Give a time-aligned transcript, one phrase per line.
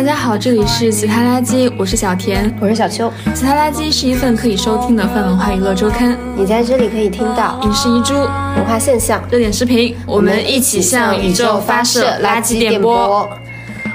[0.00, 3.12] 大家好，这里是其他垃圾，我是小田，我是小秋。
[3.34, 7.60] 其他垃圾是一份可以收听的泛文化娱乐周刊，你在这里可以听到。
[7.64, 13.28] 影视遗珠、文化现象、热点视频，我们一起向宇宙发射垃圾电波。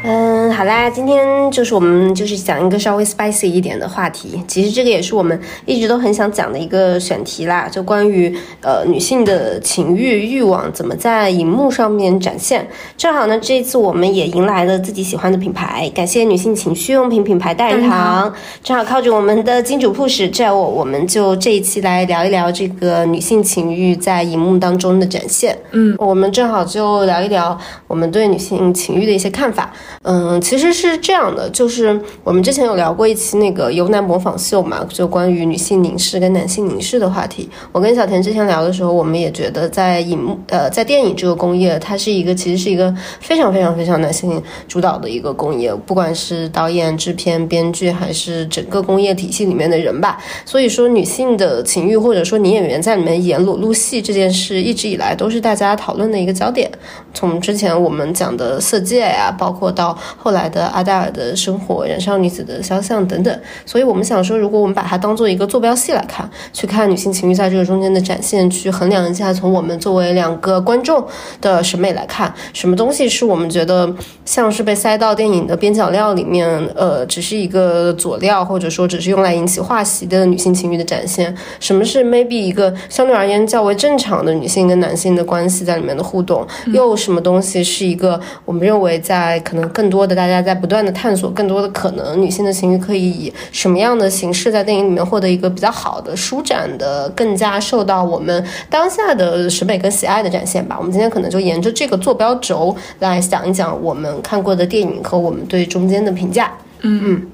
[0.07, 4.39] 嗯，好啦，今天就是我们就是讲一个稍微 spicy 一点的话题。
[4.47, 8.31] 其实这个也是我们一直都很想讲的一个选题啦，就关于
[8.61, 12.67] 呃女性的情欲欲望怎么在荧幕上面展现。
[12.95, 18.31] 正好呢，这次我们也迎来了自己喜欢的品牌，感谢女性情趣用品品牌大人堂。
[18.63, 25.57] 正好靠着我们的金主 push，这我我们就这一期来聊一聊这个女性情欲在荧幕当中的展现。
[25.75, 29.73] 嗯，我们正好就聊一聊我们对女性情欲的一些看法。
[30.03, 37.49] 嗯，其实是这样的，就是我们之前有聊过一期那个由男模仿秀嘛，就关于女性凝视跟男性凝视的话题。
[37.73, 50.17] 我跟小田之前聊的时候，我们也觉得在影呃在电影这个工业，它是一个其实是一个非常非常非常男性主导的一个工业，不管是导演、制片、编剧，还是整个工业体系里面的人吧。
[50.45, 56.69] 所以说，女性的情欲或者说女演员在里面演裸露戏这件事，一直以来都是大家大家讨论的一个焦点。
[57.11, 71.03] 从之前我们讲的《色戒》呀，包括到后来的阿黛尔的生活、燃烧女子的肖像等等，所以我们想说，如果我们把它当做一个坐标系来看，去看女性情欲在这个中间的展现，去衡量一下，从我们作为两个观众
[71.41, 73.91] 的审美来看，什么东西是我们觉得
[74.23, 100.75] 像是被塞到电影的边角料里面，呃，只是一个佐料，或者说只是用来引起话题的女性情欲的展现，什么是 maybe 一个相对而言较为正常的女性跟男性的关系在里面的互动，又什么东西是一个我们认为在可能更多的大家在不断的探索更多的可能，女性的情绪可以以什么样的形式在电影里面获得一个比较好的舒展的、更加受到我们当下的审美跟喜爱的展现吧。
[100.77, 106.51] 我们今天可能就沿着这个坐标轴来讲一讲我们看过的电影和我们对中间的评价。
[106.81, 107.31] 嗯嗯。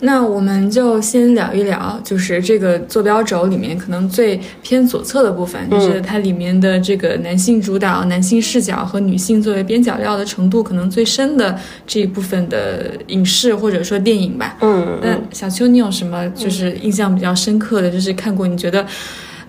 [0.00, 14.56] 那我们就先聊一聊，就是这个坐标轴里面可能最偏左侧的部分，就是它里面的这个男性主导、男性视角和女性作为边角料的程度可能最深的这一部分的影视或者说电影吧。
[14.60, 18.86] 嗯，那小秋，你有什么就是印象比较深刻的就是看过你觉得？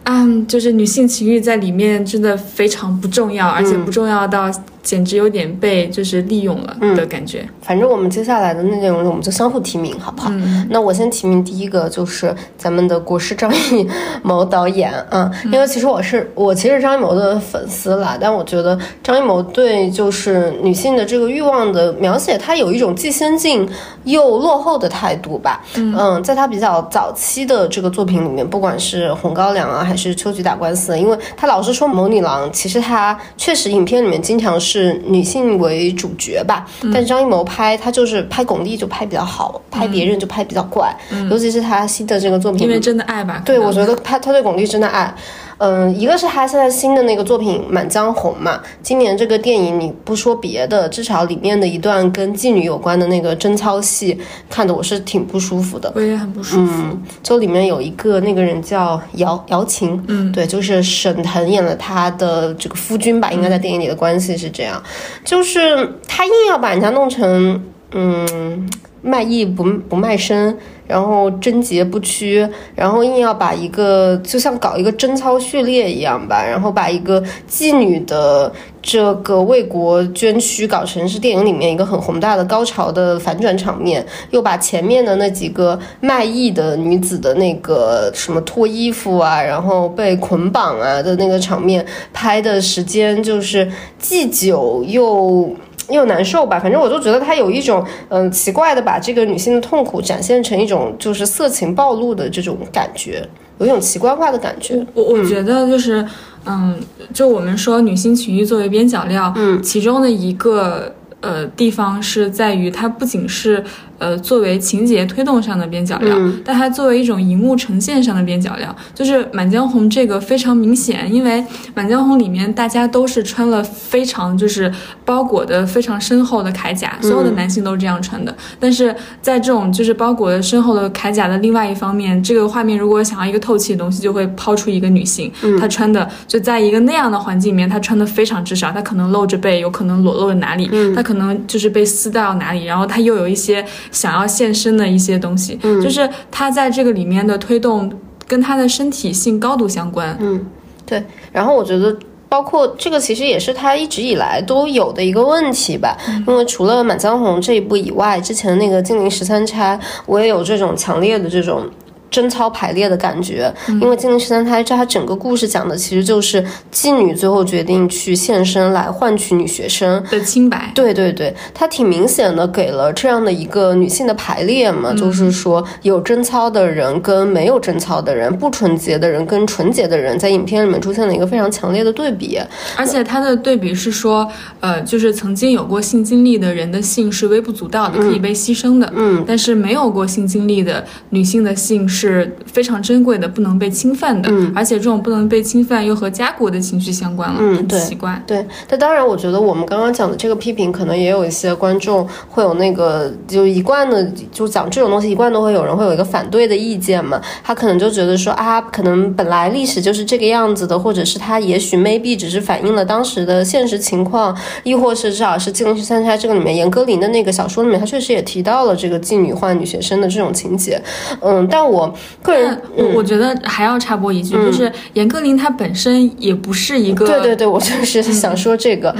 [0.05, 4.49] 嗯，就是女性情欲在里面真的非常不重要，而且不重要到
[4.89, 7.47] 简直有点被就是利用了的感觉。
[7.61, 10.31] 反正我们接下来的内容我们就相互提名，好不好？
[10.67, 13.87] 那我先提名第一个就是咱们的国师张艺
[14.23, 23.69] 谋导演啊，因为其实我是我其实张艺谋的粉丝啦，但我觉得张艺谋对就是女性的这个欲望的描写，他有一种既先进
[24.05, 25.61] 又落后的态度吧。
[25.75, 36.65] 嗯，在他比较早期的这个作品里面，不管是《红高粱》啊，还是《秋菊打官司》，因为他老是说谋女郎，其实他确实影片里面经常是女性为主角吧。
[36.93, 40.95] 但是张艺谋拍他就是拍巩俐就拍比较好，拍别人就拍比较怪，
[41.29, 43.41] 尤其是他新的这个作品，因为真的爱吧。
[43.45, 45.13] 对，我觉得他他对巩俐真的爱。
[45.59, 54.17] 嗯，一个是他现在新的那个作品《满江红》嘛，今年这个电影你不说别的，至少里面的一段跟妓女有关的那个贞操戏，
[54.49, 55.91] 看的我是挺不舒服的。
[55.95, 56.81] 我也很不舒服。
[56.83, 64.81] 嗯，就里面有一个那个人叫姚姚琴，嗯，对，就是沈腾演了他的这个夫君吧，应该在电影里的关系是这样，
[65.25, 68.69] 就是他硬要把人家弄成嗯
[69.01, 70.57] 卖艺不不卖身。
[70.89, 78.51] 然后贞洁不屈，然后硬要把一个就像搞一个贞操序列一样吧，然后把一个妓女的
[78.81, 95.55] 这个为国捐躯搞成是电影里面一个很宏大的高潮的反转场面，又把前面的那几个卖艺的女子的那个什么脱衣服啊，然后被捆绑啊的那个场面拍的时间就是既久又。
[95.89, 103.27] 又难受吧，反正我就觉得他有一种嗯奇怪的把这个女性的痛苦展现成一种就是色情暴露的这种感觉，
[103.57, 104.85] 有一种奇怪化的感觉。
[104.93, 106.05] 我我觉得就是
[106.45, 106.79] 嗯，
[107.13, 113.63] 就我们说女性情欲作为边角料，嗯，其中的一个呃地方是在于它不仅是。
[113.99, 121.41] 呃，作为情节推动上的边角料，但它作为一种荧幕呈现上的边角料，就是《满江红》这个非常明显，因为
[121.75, 124.71] 《满江红》里面大家都是穿了非常就是
[125.03, 128.33] 包裹的非常深厚的铠甲，所有的男性都是这样穿的。
[128.59, 135.29] 但是在这种就是包裹的深厚的铠甲的另外一方面，这个画面如果想要一个透气的东西，就会抛出一个女性，
[135.59, 143.65] 她穿的就在一个那样的环境里面，她穿的非常之少，她可能露着背，有可能裸露着哪里，她可能就是被撕到哪里，然后她又有一些。
[143.91, 147.91] 想要献身的一些东西，嗯，就是他在这个里面的推动
[148.27, 150.45] 跟他的身体性高度相关，嗯，
[150.85, 151.03] 对。
[151.31, 151.97] 然后我觉得
[152.27, 155.97] 包括这个其实也是他一直以来都有的一个问题吧。
[156.27, 161.69] 因为除了《满江红》这一部以外，之前那个《金陵十三钗》，我也有这种强烈的这种。
[162.11, 170.71] 贞操排列的感觉，因为《金陵十三钗》这它整个故事讲的其实就是妓女最后决定去献身来换取女学生的清白。
[170.73, 182.39] 对对对，它挺明显的给了这样的一个女性的排列嘛，就是说有贞操的人跟没有贞操的人，不纯洁的人跟纯洁的人，在影片里面出现了一个非常强烈的对比。
[182.75, 184.27] 而且它的对比是说，
[184.61, 188.91] 呃，就是曾经有过性经历的人的性是微不足道的，可以被牺牲的。
[188.95, 191.98] 嗯，但是没有过性经历的女性的性是。
[191.99, 194.29] 是非常珍贵的，不能被侵犯的。
[194.31, 197.37] 嗯，而且这种不能被侵犯又和家国的情绪相关了。
[197.39, 198.21] 嗯，对，奇怪。
[198.25, 204.01] 对，但当然，我觉得我们刚刚讲的这个批评，可能也有一些观众会有那个，就一贯的
[204.31, 207.19] 就讲这种东西，一贯都会有人会有一个反对的意见嘛。
[207.43, 220.81] 他可能就觉得说啊，可能本来历史就是这个样子的，或者是他也许 maybe 只是反映了当时的现实情况，亦或是至少是《金陵十三钗》这个里面严歌苓的那个小说里面，他确实也提到了这个妓女换女学生的这种情节。
[221.19, 221.88] 嗯，但我。
[222.21, 228.95] 个人，我我觉得还要插播一句，就是严歌苓她本身也不是一个，对对对，我就是想说这个。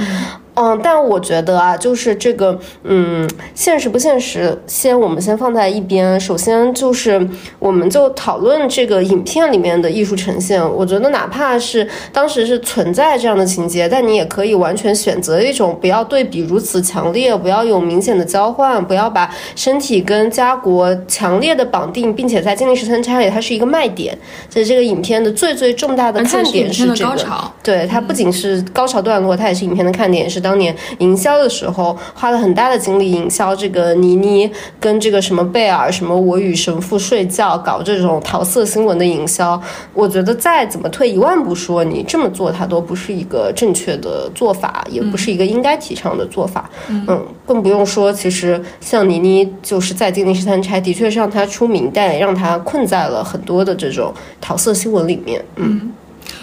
[0.60, 6.20] 嗯，但我觉得啊，就是这个，嗯，现实不现实，先我们先放在一边。
[6.20, 7.26] 首先就是，
[7.58, 10.62] 我们就讨论这个影片里面的艺术呈现。
[10.76, 24.14] 我觉得哪怕是当时是存在这样的情节，但你也可以完全选择一种不要对比如此强烈，不要有明显的交换，不要把身体跟家国强烈的绑定，并且在《金陵十三钗》里它是一个卖点。
[24.50, 30.38] 所以这个影片的最最重大的看点是这个，对它不仅是高潮段落，它也是影片的看点，是。
[30.40, 39.60] 当年营销的时候，花了很大的精力营销这个倪妮跟这个什么贝尔，什么我与神父睡觉，搞这种桃色新闻的营销。
[39.94, 46.68] 我觉得再怎么退一万步说，你这么做它都不是一个正确的做法，也不是一个应该提倡的做法。
[46.88, 55.44] 嗯，更不用说，其实像倪妮就是在《金陵十三钗》的确是让她出名，但也让她困在了很多的这种桃色新闻里面。
[55.56, 55.92] 嗯。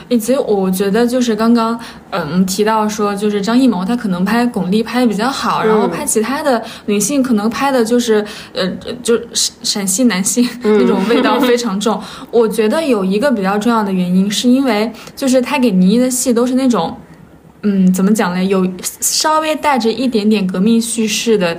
[0.09, 1.77] 以及我觉得就是刚刚
[2.11, 8.67] 嗯提到说，就是张艺谋他可能拍巩俐拍的比较好，然后拍其他的女性可能拍的就是呃
[9.03, 12.01] 就陕陕西男性 那种味道非常重。
[12.31, 16.95] 我觉得有一个比较重要的原因，是因为就是他给倪妮的戏都是那种
[17.63, 18.65] 嗯怎么讲呢，有
[19.01, 21.57] 稍微带着一点点革命叙事的。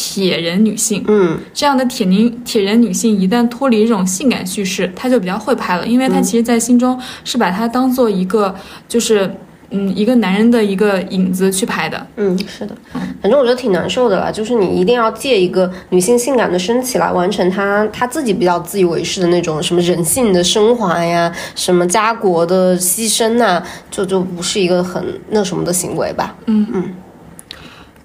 [0.00, 8.54] 铁人女性，嗯，这样的铁女铁人女性一旦脱离这种性感叙事，她就比较会拍了，因为她其实，在心中是把她当做一个，
[8.86, 9.28] 就是，
[9.70, 12.06] 嗯，一个男人的一个影子去拍的。
[12.14, 12.76] 嗯，是的，
[13.20, 23.60] 反正我觉得挺难受的啦，就是你一定要借一个女性性感的身体来完成她她自己比较自以为是的那种什么人性的升华呀，什么家国的牺牲呐，
[23.90, 26.36] 就就不是一个很那什么的行为吧。
[26.46, 26.94] 嗯嗯。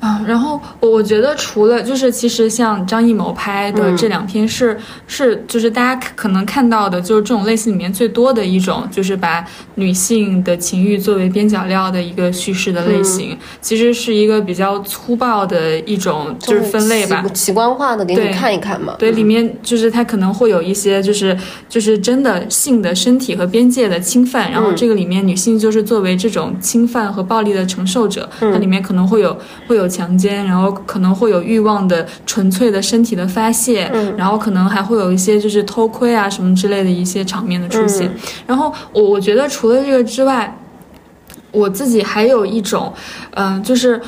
[0.03, 4.77] 啊，然后我我觉得除了就是其实像张艺谋拍的这两篇是
[5.07, 9.45] 是就是大家可能看到的就是这种类型里面最多的一种，就是把
[9.75, 18.95] 女性的情欲作为边角料的一个叙事的类型，其实是一个比较粗暴的一种就是分类吧，奇观化的给你看一看嘛。
[18.99, 21.37] 对，里面就是它可能会有一些就是
[21.69, 29.92] 就是真的性的身体和边界的侵犯，然后这个里面女性就是作为这种侵犯和暴力的承受者，它里面可能会有会有。
[29.95, 38.11] 强奸，然后可能会有欲望的纯粹的身体的发泄，然后可能还会有一些就是偷窥啊什么之类的一些场面的出现。
[38.47, 40.57] 然后我我觉得除了这个之外，
[41.51, 42.91] 我自己还有一种，
[43.35, 44.01] 嗯，就是。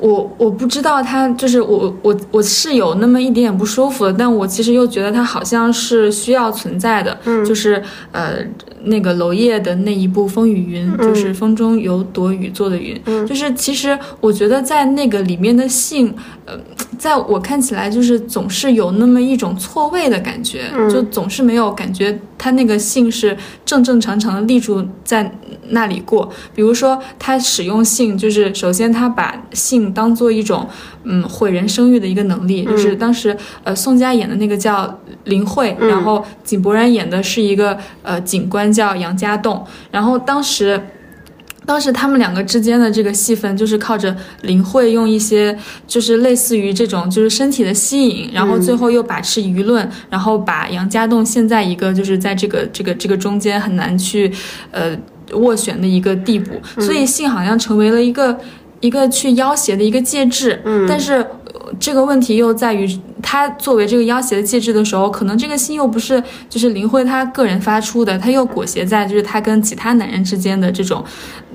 [0.00, 7.82] 我我不知道他就是我我我是有那么一点点不舒服的，但我其实又觉得他好像是需要存在的，就是
[8.12, 8.36] 呃
[8.84, 16.54] 那个娄烨的那一部《风雨云》，就是风中有朵雨做的云，就是其实我觉得在那个里面的性，呃，
[16.98, 25.32] 在我看起来就是总是有那么一种错位的感觉，就总是没有感觉他那个姓是正正常常的立住在
[25.68, 29.84] 那里过，比如说他使用姓，就是首先他把姓。
[29.94, 30.66] 当做一种，
[31.04, 40.80] 嗯，毁人生育的一个能力，就是当时，呃，宋佳演的那个叫林慧，然后井柏然演的是一个呃警官叫杨家栋，然后当时，
[41.66, 45.56] 当时他们两个之间的这个戏份就是靠着林慧用一些
[45.86, 54.32] 就是类似于这种就是身体的吸引，然后最后又把持舆论，然后把杨家栋现在一个就是在这个这个这个中间很难去
[54.70, 54.96] 呃
[55.30, 58.38] 斡旋的一个地步，所以性好像成为了一个。
[58.80, 61.26] 一个去要挟的一个介质，嗯，但是
[61.80, 62.86] 这个问题又在于，
[63.24, 71.02] 他作为这个要挟的介质的时候，可能这个信又不是就是林慧他个人发出的，他又裹挟在就是他跟其他男人之间的这种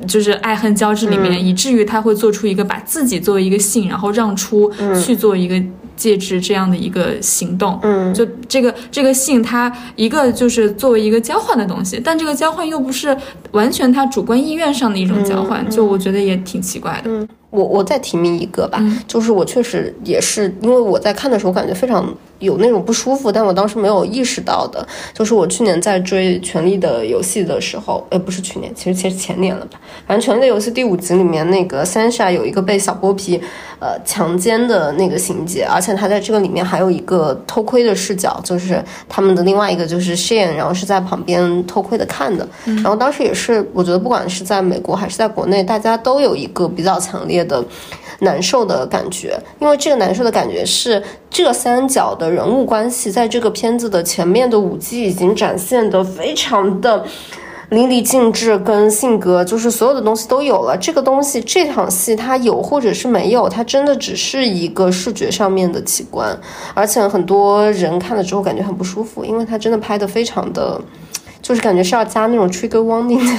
[0.07, 4.69] 就是爱恨交织里面，以至于他会做出一个把自己作为一个信，然后让出
[5.01, 5.61] 去做一个。
[5.99, 13.13] 介质这样的一个行动，嗯，就这个这个信，它一个就是作为一个交换的东西，但这个交换又不是
[13.51, 17.11] 完全他主观意愿上的一种交换，就我觉得也挺奇怪的。
[17.11, 22.13] 嗯，我我再提名一个吧，就是我确实也是因为我在看的时候感觉非常。
[22.39, 29.79] 有那种不舒服，但我当时没有意识到的，就是我去年在追《权力的游戏》的时候，呃，不是去年，其实其实前年了吧。
[30.07, 33.39] 反正《权力的游戏》第五集里面，那个 Sansa 有一个被小剥皮，
[33.79, 42.47] 呃，强奸的那个情节，而且他在这个里面还有一个偷窥的视角，就是他们的另外一个就是 Shane，然后是在旁边偷窥的看的。
[42.65, 47.63] 然后当时也是，我觉得不管是在美国还是在国内，大家都有一个比较强烈的。
[48.21, 57.05] 难受的感觉，因为这个难受的感觉是这三角的人物关系，在这个片子的前面的五季已经展现的非常的
[57.69, 60.77] 淋漓尽致，跟性格就是所有的东西都有了。
[60.77, 66.37] 这个东西这场戏它有或者是没有，它真的只是一个视觉上面的奇观，
[66.73, 70.81] 而且很多人看了之后感觉很不舒服，因为它真的拍的非常的，
[71.41, 73.33] 就是感觉是要加那种 trigger warning 的。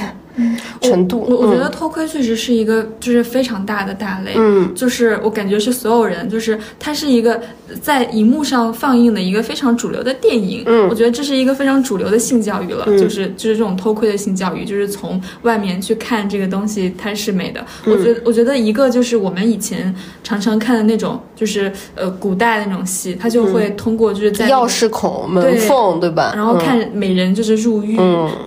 [0.81, 7.39] 程度，我我觉得偷窥确实是一个就是非常大的大类，嗯，就是我感觉是所有人，就是它是一个
[7.83, 27.97] 在荧幕上放映的一个非常主流的电影，嗯，我觉得这是一个非常主流的性教育了，就是就是这种偷窥的性教育，就是从外面去看这个东西它是美的，我觉得我觉得一个就是我们以前常常看的那种，就是呃古代的那种戏，它就会通过就是在钥匙孔门缝对吧，然后看美人就是入狱，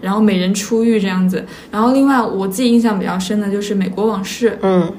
[0.01, 1.44] 然后美人出狱这样子。
[1.72, 4.92] 然后，另外我自己印象比较深的就是《美国往事》，嗯，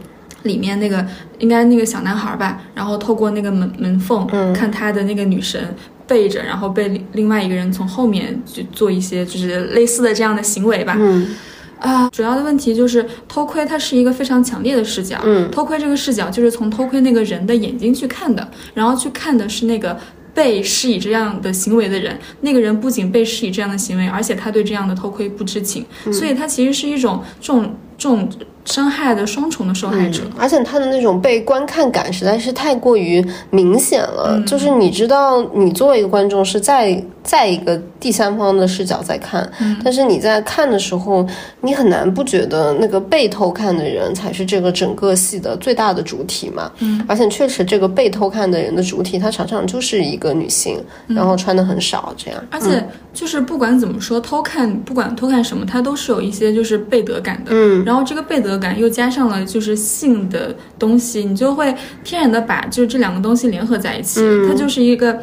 [0.45, 1.05] 里面那个
[1.39, 5.61] 应该那个小男孩吧，然后透过那个门门缝，嗯，看他的那个女神
[6.07, 11.35] 背着，然后被另外一个人从后面去做一些就是类似的这样的行为吧，嗯，
[11.81, 19.99] 啊，主要的问题就是偷窥，它是一个非常强烈的视角，嗯，偷窥这个视角就是从偷窥那个人的眼睛去看的，然后去看的是那个。
[20.35, 28.29] 被施以这样的行为的人，那个人不仅被施以这样的行为，而且他对这样的偷窥不知情，所以他其实是一种这种这种。
[28.65, 34.43] 伤害的双重的受害者，而且他的那种被观看感实在是太过于明显了。
[34.47, 39.49] 就是你知道，你作为一个观众是在在一个第三方的视角在看，
[39.83, 41.27] 但是你在看的时候，
[41.61, 46.71] 你很难不觉得那个被偷看的人才是这个整个戏的最大的主体嘛。
[46.79, 52.43] 嗯，而且确实，这个被偷看的人的主体，他常常就是一个女性，然后穿的很少这样。
[52.51, 57.51] 而且就是不管怎么说，偷看不管偷看什么，它都是有一些就是背德感的。
[57.51, 58.41] 嗯，然后这个背
[58.79, 65.21] 又加上了就是性的东西，你就会天然的把就是这两个东西联合在一起，它就是一个，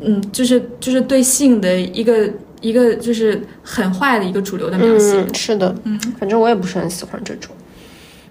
[0.00, 2.28] 嗯，就是就是对性的一个
[2.60, 5.26] 一个就是很坏的一个主流的描写。
[5.34, 7.54] 是的，嗯，反正我也不是很喜欢这种。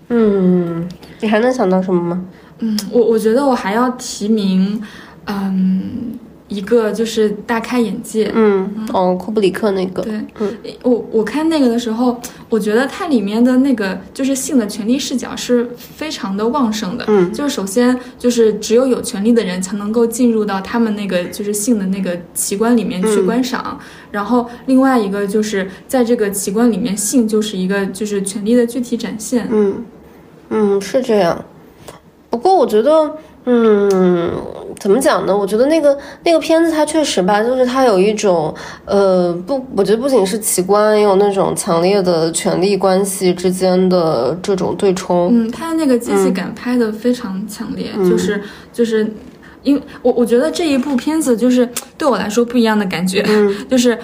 [0.10, 0.88] 嗯，
[1.22, 2.26] 你还能想到什么吗？
[2.60, 4.82] 嗯，我我觉得我还要提名，
[5.26, 6.20] 嗯。
[6.48, 23.80] 一个就是大开眼界，嗯，哦，库布里克那个，对，嗯，我我看那个的时候，我觉得它里面的那个就是性的权利视角是非常的旺盛的，嗯，就是首先就是只有有权利的人才能够进入到他们那个就是性的那个奇观里面去观赏，
[24.12, 29.84] 然后另外一个就是在这个奇观里面，性就是一个就是权利的具体展现，嗯，
[30.50, 31.44] 嗯，是这样，
[32.30, 33.18] 不过我觉得。
[33.48, 34.32] 嗯，
[34.80, 35.36] 怎么讲呢？
[35.36, 38.54] 我觉得那个那个片子它确实吧，就是它有一种
[38.86, 45.30] 呃不，我觉得不仅是奇观，也有那种强烈的权力关系之间的这种对冲。
[45.32, 48.42] 嗯，它那个机器感拍的非常强烈，就是
[48.72, 49.08] 就是，
[49.64, 51.68] 因为我我觉得这一部片子就是
[51.98, 53.26] 对我来说不一样的感觉，
[53.70, 53.98] 就是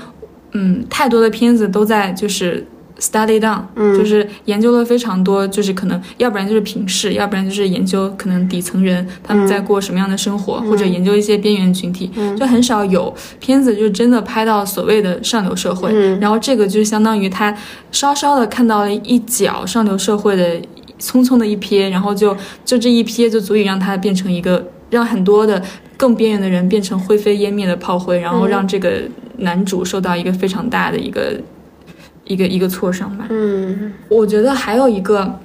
[0.54, 2.66] 嗯，太多的片子都在就是。
[3.02, 15.92] Study down，嗯，就是研究了非常多，就是可能要不然就是平视，要不然就是研究可能底层人他们在过什么样的生活，或者研究一些边缘群体，就很少有片子就真的拍到所谓的上流社会。
[16.20, 17.52] 然后这个就相当于他
[17.92, 20.62] 稍稍的看到了一角上流社会的
[21.00, 25.60] 匆匆的一瞥，然后就就这一瞥就足以让他变成一个让很多的
[25.98, 29.02] 更边缘的人变成灰飞烟灭的炮灰，然后让这个
[29.38, 31.42] 男主受到一个非常大的一个。
[32.32, 33.28] 一个一个挫伤吧。
[33.30, 35.40] 嗯，我觉得还有一个，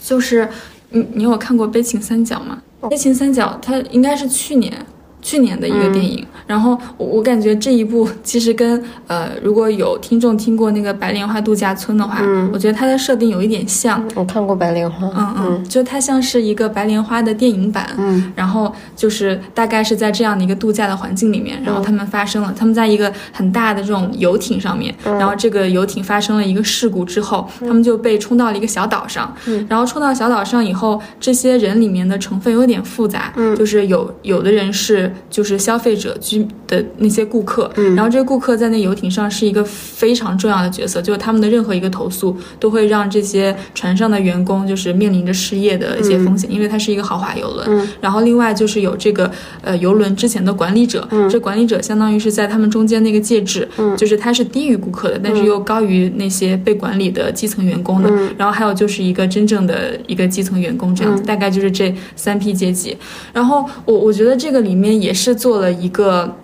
[0.00, 0.48] 就是
[0.90, 2.62] 你你有看过《悲情三角》吗？
[2.88, 4.72] 《悲情三角》它应该是去年，
[5.20, 12.20] 去年的一个电影，然后我我感觉这一部其实跟呃，如果有听众听过那个《白莲花度假村》的话，
[12.52, 14.02] 我觉得它的设定有一点像。
[14.14, 29.34] 我看过《白莲花》，嗯嗯，就它像是一个《白莲花》的电影版，嗯，然后就是大概是在这样的一个度假的环境里面，然后他们发生了，他们在一个很大的这种游艇上面，然后这个游艇发生了一个事故之后，他们就被冲到了一个小岛上，
[29.68, 35.07] 然后冲到小岛上以后，这些人里面的成分有点复杂，就是有有的人是。
[35.30, 47.88] 就是消费者居的那些顾客，然后这些顾客在那游艇上是一个非常重要的角色，就是他们的任何一个投诉都会让这些船上的员工就是面临着失业的一些风险，因为它是一个豪华游轮。
[48.00, 49.30] 然后另外就是有这个
[49.62, 58.10] 呃游轮之前的管理者，这管理者相当于是在他们中间那个介质，就是他是低于顾客的，但是又高于那些被管理的基层员工的。
[58.36, 62.96] 然后还有就是一个真正的一个基层员工这样子，大概就是这三批阶级。
[63.32, 64.97] 然后我我觉得这个里面。
[65.00, 66.36] 也是做了一个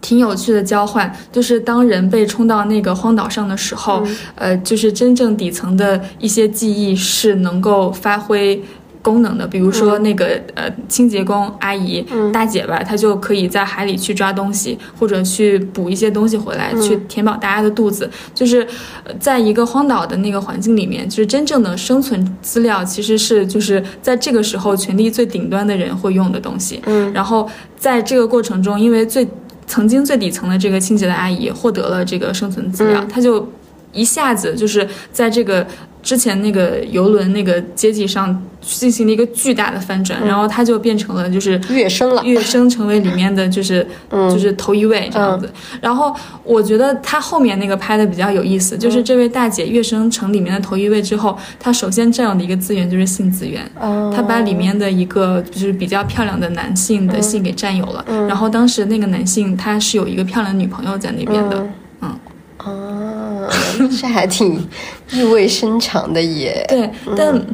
[0.00, 4.02] 挺有趣的交换，就是当人被冲到那个荒岛上的时候，
[4.34, 8.62] 呃，就是真正底层的一些记忆是能够发挥。
[9.04, 18.10] 功能的，比如说那个呃清洁工阿姨大姐吧，她就可以在海里去抓东西，或者去捕一些东西回来，去填饱大家的肚子。
[18.32, 18.66] 就是
[19.20, 26.80] 在一个荒岛的那个环境里面，就是真正的生存资料，其实是就是在这个时候权力最顶端的人会用的东西。
[26.86, 27.46] 嗯，然后
[27.76, 29.28] 在这个过程中，因为最
[29.66, 33.46] 曾经最底层的这个清洁的阿姨获得了这个生存资料，她就
[33.92, 35.66] 一下子就是在这个。
[36.04, 45.50] 之前那个游轮那个阶级上进行了一个巨大的翻转，然后他就变成了就是跃升了，跃升成为里面的就是 就是头一位这样子。
[45.80, 53.68] 然后我觉得他后面那个拍的比较有意思，就是这位大姐跃升成里面的头一位之后，她首先占有的一个资源就是性资源，
[54.14, 58.04] 她把里面的一个就是比较漂亮的男性的性给占有了。
[58.28, 61.66] 然后当时那个男性他是有一个漂亮的女朋友在那边的，
[62.02, 62.18] 嗯。
[62.58, 62.66] 啊，
[64.00, 64.66] 这还挺
[65.10, 66.64] 意味深长的耶。
[66.68, 67.46] 对，但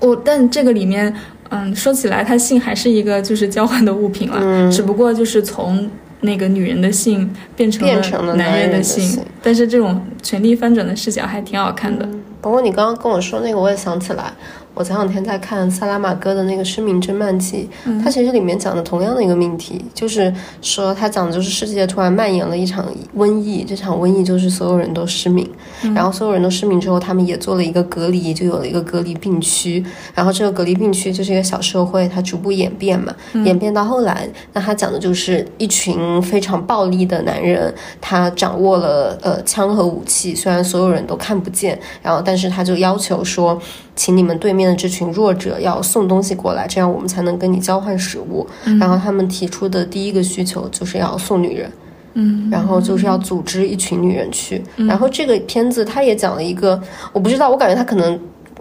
[0.00, 1.14] 我但这个里面，
[1.50, 12.08] 嗯，说起来，他性还是一个就是交换的物品了，只不过就是从那个女人的性变成了男人的性，但是这种权力翻转的视角还挺好看的。
[12.40, 14.32] 不过你刚刚跟我说那个，我也想起来。
[14.74, 17.68] 我前两天在看萨拉玛戈的那个《失明真漫记》，
[18.02, 22.84] 它其实里面讲的同样的一个命题，就是说它讲的就是世界突然蔓延了一场
[23.16, 25.48] 瘟疫，这场瘟疫就是所有人都失明，
[25.94, 43.60] 然后所有人都失明之后，他们也做了一个隔离，就有了一个隔离病区，然后这个隔离病区就是一个小社会，它逐步演变嘛，演变到后来，那他讲的就是一群非常暴力的男人，他掌握了呃枪和武器，虽然所有人都看不见，然后但是他就要求说。
[43.96, 48.46] 请你们对面的这群弱者要送东西过来，这样我们才能跟你交换食物。
[48.78, 51.70] 然后他们提出的第一个需求就是要送女人，
[52.14, 54.62] 嗯，然后就是要组织一群女人去。
[54.76, 56.80] 然后这个片子他也讲了一个，
[57.12, 58.20] 我不知道，我感觉他可能。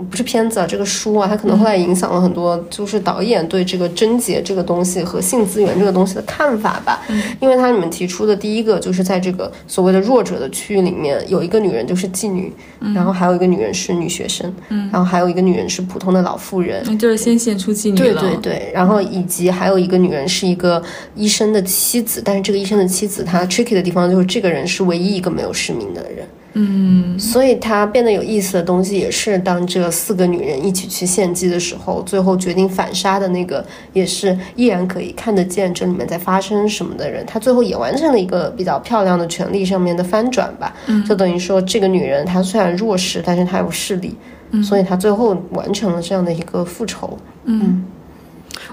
[0.10, 7.02] 不是片子啊，这个书啊，它可能后来影响了很多，就是导演对这个贞洁这个东西和性资源这个东西的看法吧。
[7.08, 12.52] 嗯，因为它里面提出的第一个就是在这个所谓的弱者的区域里面，有一个女人就是妓女，
[12.94, 18.22] 然后还有一个女人是女学生，嗯，然后还有一个女人是普通的老妇人，就是先献出妓女了。
[18.22, 20.82] 对对对，然后以及还有一个女人是一个
[21.16, 26.28] 医生的妻子，但是这个医生的妻子她 tricky 的地方就是这个人是唯一一个没有失明的人。
[26.56, 37.26] 嗯，所以它变得有意思的东西也是，当这四个女人一起去献祭的时候，最后决定反杀的那个，也是依然可以看得见这里面在发生什么的人。
[37.26, 40.76] 她最后也完成了一个比较漂亮的权力上面的翻转吧。
[40.86, 44.16] 嗯，就等于说这个女人她虽然弱势，但是她有势力，
[44.63, 47.18] 所以她最后完成了这样的一个复仇。
[47.46, 47.84] 嗯。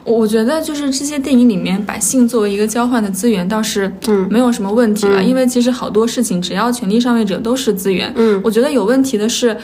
[0.04, 3.92] 我觉得就是这些电影里面把性作为一个交换的资源，倒是
[4.28, 8.12] 没有什么问题了，因为其实好多事情只要权力上位者都是资源。
[8.16, 9.56] 嗯，我觉得有问题的是。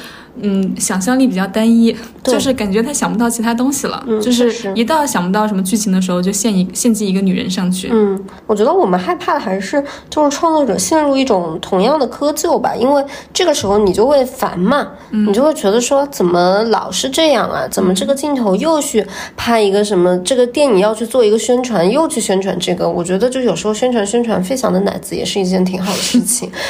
[0.43, 1.95] 嗯，想象力比较单一，
[2.25, 7.89] 就是感觉他想不到其他东西了，就是一到想不到什么剧情的时候，就献一献祭一个女人上去。
[7.93, 17.67] 嗯，我觉得我们害怕的还是就是创作者陷入一种同样的窠臼吧，因为这个时候你就会烦嘛，你就会觉得说怎么老是这样啊？
[17.71, 20.17] 怎么这个镜头又去拍一个什么？
[20.19, 22.89] 这个电影要去做一个宣传，又去宣传这个？
[22.89, 26.51] 我觉得就有时候宣传宣传飞翔的奶子也是一件挺好的事情。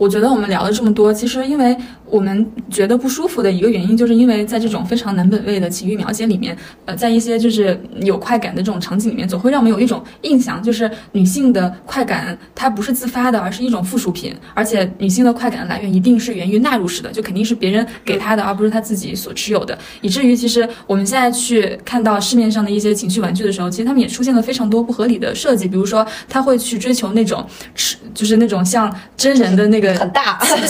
[0.00, 29.89] 我觉得我们聊了这么多，其实因为我们觉得不舒服的一个原因，就是因为在这种非常男本位的情欲描写里面，呃，在一些就是有快感的这种场景里面，总会让我们有一种印象，就是女性的快感它不是自发的，而是一种附属品，而且女性的快感来源一定是源于纳入式的，就肯定是别人给她的，而不是她自己所持有的，以至于其实我们现在去看到市面上的一些情趣玩具的时候，其实他们也出现了非常多不合理的设计，比如说他会去追求那种是就是那种像真人的那个。
[29.94, 30.38] 很大，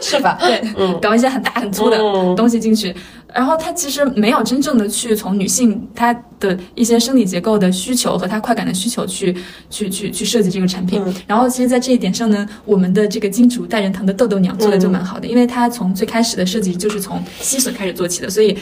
[0.00, 0.38] 是吧？
[0.40, 1.98] 对，嗯，搞一些很大很粗的
[2.34, 2.94] 东西进去，
[3.32, 9.36] 然后他其实没有真正的去从女性她的一些生理结构的需求和她快感的需求去
[9.70, 11.02] 去去去设计这个产品。
[11.26, 18.56] 然后其实，在这一点上呢，我们的这个金主代人堂的豆豆娘做的就蛮好的，因为它从最开始的设计就是从吸吮开始做起的，所以。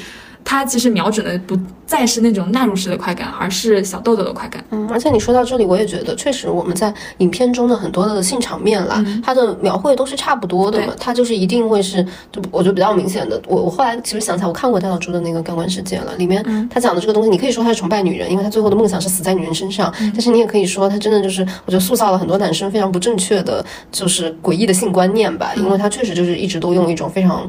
[0.45, 4.65] 它其实瞄准的不再是那种纳入式的快感，而是小豆豆的快感。
[4.71, 10.95] 嗯，而且你说到这里，我也觉得确实我们在影片中的很多的性场面啦，它的描绘都是差不多的嘛。
[10.99, 13.41] 它就是一定会是，就我觉得比较明显的。
[13.47, 19.93] 我我后来其实想起来，我看过大岛猪的那个《感官世界》了，里面他讲的这个东西，你可以说他是崇拜女人，因为他最后的梦想是死在女人身上。
[20.13, 25.53] 但是你也可以说，他真的就是我觉得塑造了很多男生非常不正确的，就是诡异的性观念吧。
[25.57, 27.47] 因为他确实就是一直都用一种非常。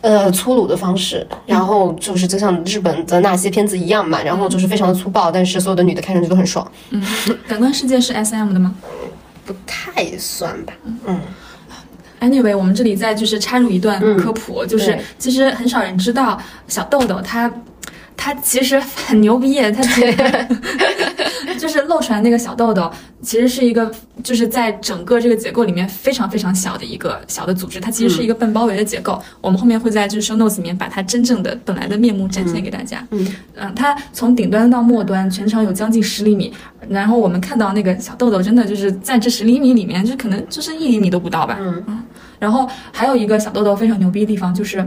[0.00, 6.70] 呃，粗鲁的方式，然后就是就像日本的那些片子一样嘛，然后就是非常的粗暴，但是所有的女的看上去都很爽。
[6.90, 7.02] 嗯，
[7.48, 8.74] 感官世界是 S M 的吗？
[9.44, 10.72] 不太算吧。
[11.06, 11.20] 嗯
[12.20, 17.50] ，Anyway，我们这里再就是插入一段科普，就是其实很少人知道小豆豆他。
[18.20, 19.80] 它其实很牛逼，它
[21.56, 22.90] 就是露出来那个小痘痘，
[23.22, 23.90] 其实是一个
[24.22, 29.20] 就是在整个这个结构里面非常非常小的一个小的组织，它其实是一个半包围的结构。
[29.40, 33.06] 我们后面会在就是 show notes 里面把它真正的本来的面目展现给大家。
[33.12, 36.52] 嗯嗯，它从顶端到末端全长有将近十厘米，
[36.88, 41.56] 然后我们看到那个小痘痘真的就是在这十厘米里面，就可能就是一厘米都不到吧。
[41.60, 42.02] 嗯嗯，
[42.38, 44.86] 然后还有一个小痘痘非常牛逼的地方就是。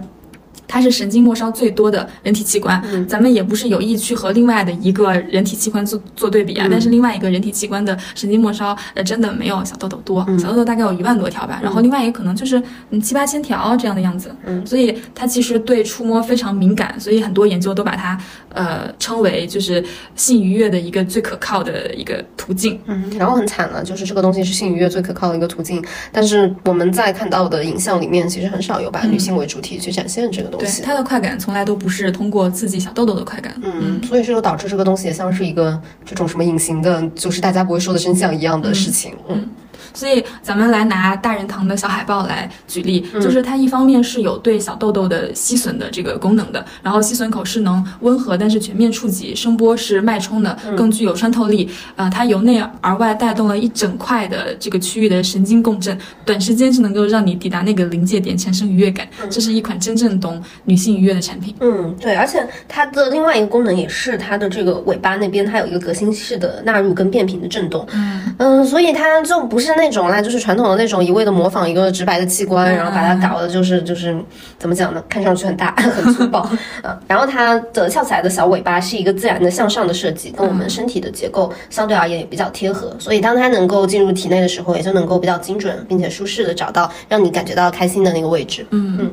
[0.72, 6.66] 它是神经末梢最多的人体器官，咱们也不是有意去和另外的一个人体器官做做对比啊。
[6.72, 11.60] 但是另外一个人体器官的神经末梢，呃，真的没有小豆豆多，小豆豆大概有一万多条吧。
[11.62, 14.34] 然后另外一个可能就是嗯七八千条这样的样子。
[14.46, 18.18] 嗯，所以它其实对触摸非常敏感，所以很多研究都把它
[18.54, 19.84] 呃称为就是
[20.16, 22.80] 性愉悦的一个最可靠的一个途径。
[22.86, 30.61] 嗯，然后很惨了，就是这个东西是性愉悦最可靠的一个途径，但是我们在看到的影像里面，其实很少有把女性为主体去展现这个东西。
[30.62, 39.50] 对它的快感从来都不是通过刺激小豆豆的快感，嗯，所以这就导致这个东西也像是一个这种什么隐形的，就是大家不会说的真相一样的事情，嗯。
[39.94, 51.70] 所以咱们来拿大人堂的小海豹来举例，就是它一方面是有对小痘痘的吸吮的这个功能的，然后吸吮口是能温和但是全面触及，声波是脉冲的，更具有穿透力。
[51.96, 59.08] 啊，它由内而外带动了一整块的这个区域的神经共振，短时间就能够让你抵达那个临界点，产生愉悦感。
[59.30, 61.54] 这是一款真正懂女性愉悦的产品。
[61.60, 67.86] 嗯，对，而且它的另外一个功能也是它的这个尾巴那边，它有一个革新式的纳入跟变频的震动。
[67.94, 69.81] 嗯嗯，所以它就不是那。
[69.82, 74.16] 那种啦，就是传统的那种，一味的模仿一个直白的器官，然后把它搞的，就是就是
[74.60, 75.04] 怎么讲呢？
[75.10, 76.48] 看上去很大， 很粗暴。
[76.84, 88.66] 嗯，然后它的翘起来的小尾巴是一个自然的向上的设计，跟我们身体的结构相对而言也比较贴合，所以当它能够进入体内的时候，也就能够比较精准并且舒适的找到让你感觉到开心的那个位置。
[88.70, 89.12] 嗯嗯。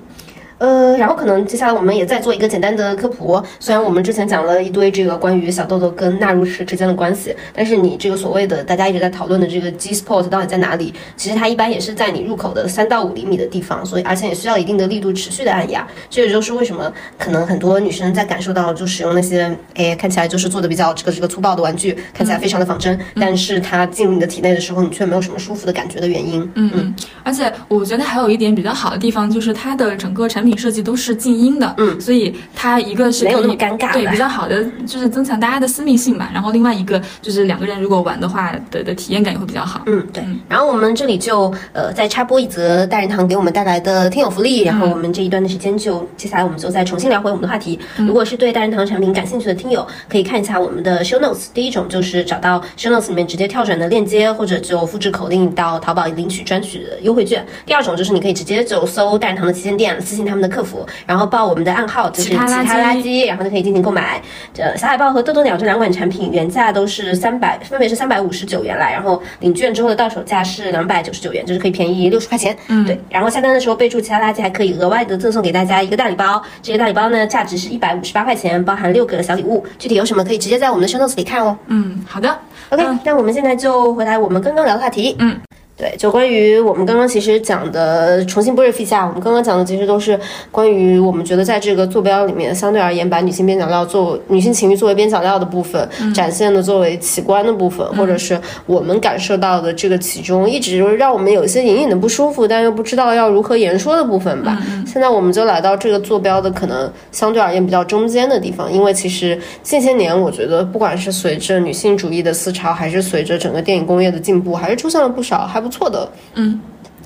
[0.59, 3.41] 呃，然后可能接下来我们也再做一个简单的科普。
[3.61, 10.93] 虽然我们之前讲了一堆这个关于小豆豆跟纳入式之间的关系，但是你这个所谓的大家一直在讨论的这个 G spot 到底在哪里？
[11.17, 15.87] 其实它一般也是在你入口的三到五厘米的地方，所以而且也需要一定的力度持续的按压。
[16.11, 26.43] 这也就是为什么可能很多女生在感受到就使用那些哎看起来就是做的比较这个这个粗暴的玩具，看起来非常的仿真，但是它进入你的体内的时候，你却没有什么舒服的感觉的原因。
[26.57, 26.95] 嗯嗯。
[27.23, 30.48] 而且我觉得还有一点比较好的地方，就是它的整个产品。
[30.57, 36.29] 设计都是静音的，嗯，所以它一个是没有那么尴尬，对，比较好的就是增强大家的私密性嘛。
[36.33, 40.23] 然后另外一个就是两个人如果玩的话的的体验感也会比较好，嗯，对。
[40.49, 47.79] 然后我们这里就呃再插播一则大人堂给我们带来的听友福利，然后我们这一段的时间就接下来我们就再重新聊回我们的话题。
[47.99, 51.47] 如果是对大人堂产品感兴趣的听友，可以看一下我们的 show notes。
[51.53, 57.45] 第一种就是找到 show notes 里面直接跳转的链接，或者就复制口令到淘宝领取专属的优惠券。
[57.67, 62.65] 第二种就是你可以直接就搜大人堂的旗舰店，私信他们的客服，然后报我们的暗号，就是其他垃
[62.97, 64.21] 圾，然后就可以进行购买。
[64.53, 72.57] 这小海豹和豆豆鸟这两款产品原价都是三百，分别是三百五十九元来，然后领券之后的到手价是两百九十九元，就是可以便宜六十块钱。
[72.69, 73.01] 嗯，对。
[73.11, 76.43] 然后下单的时候备注其他垃圾，还可以额外的赠送给大家一个大礼包。
[76.63, 79.65] 这个大礼包呢，价值是一百五十八块钱，包含六个小礼物。
[79.79, 81.57] 具体有什么，可以直接在我们的 show notes 里看哦。
[81.67, 82.39] 嗯，好的。
[82.71, 85.17] OK，那我们现在就回来我们刚刚聊的话题。
[85.19, 85.39] 嗯。
[85.79, 90.19] 对，就关于我们刚刚其实讲的重新 brief 一下，我们刚刚讲的其实都是
[90.51, 98.37] 关于我们觉得在这个坐标里面，相对而言把女性边角料作为女性情欲作为边角料的部分展现的作为奇观的部分，或者是
[98.67, 104.61] 我们感受到的这个其中一直让我们有一些隐隐的不舒服，但又不知道要如何言说的部分吧。
[104.85, 115.68] 现在我们就来到这个坐标的可能相对而言比较中间的地方，因为其实近些年我觉得不管是随着女性主义的思潮，还是随着整个电影工业的进步，还是出现了不少还不。
[115.69, 116.59] 不错的，嗯，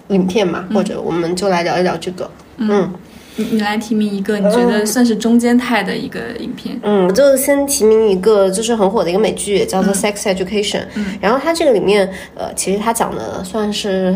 [0.09, 2.93] 影片嘛，或者我们就来聊一聊这个，嗯，
[3.35, 14.15] 你你来提名一个你觉得算是中间态的一个影片，嗯，我就先提名一个就是很火的一个美剧，叫做《Sex Education》，嗯，然后它这个里面，呃，其实它讲的算是。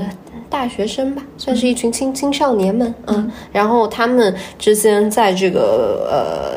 [0.48, 6.06] 大学生吧，算是一群青青少年们，嗯，然后他们之间在这个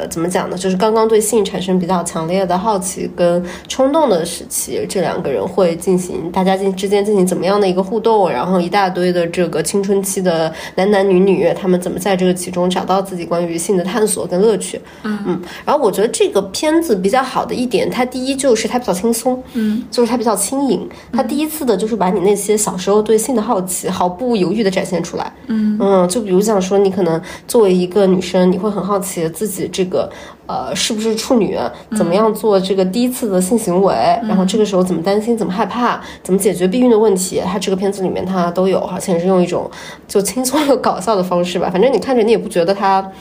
[0.01, 0.57] 呃，怎么讲呢？
[0.57, 8.29] 就是刚刚对性产生比较强烈的好奇跟冲动的时期，这两个人会进行大家进之间进行怎么样的一个互动？
[8.29, 14.79] 然后一大堆的这个青春期的男男女女，他们怎么在这个其中找到自己关于性的探索跟乐趣？
[15.03, 15.41] 嗯嗯。
[15.65, 23.88] 然后我觉得这个片子比较好的一点，它第一就是它比较轻松，嗯，就是它比较轻盈，它第一次的就是把你那些小时候对性的好奇。
[23.89, 25.77] 毫不犹豫的展现出来，嗯。
[25.81, 30.09] 嗯，就比如讲说，你可能作为一个女生，你会很好奇自己这个
[30.49, 31.55] 呃是不是处女，
[31.95, 33.93] 怎么样做这个第一次的性行为，
[34.27, 39.69] 然后这个时候怎么担心，怎么害怕，怎么解决避孕的问题，它这个片子里面它都有，而且是用一种
[40.07, 43.11] 就轻松又搞笑的方式吧，反正你看着你也不觉得它。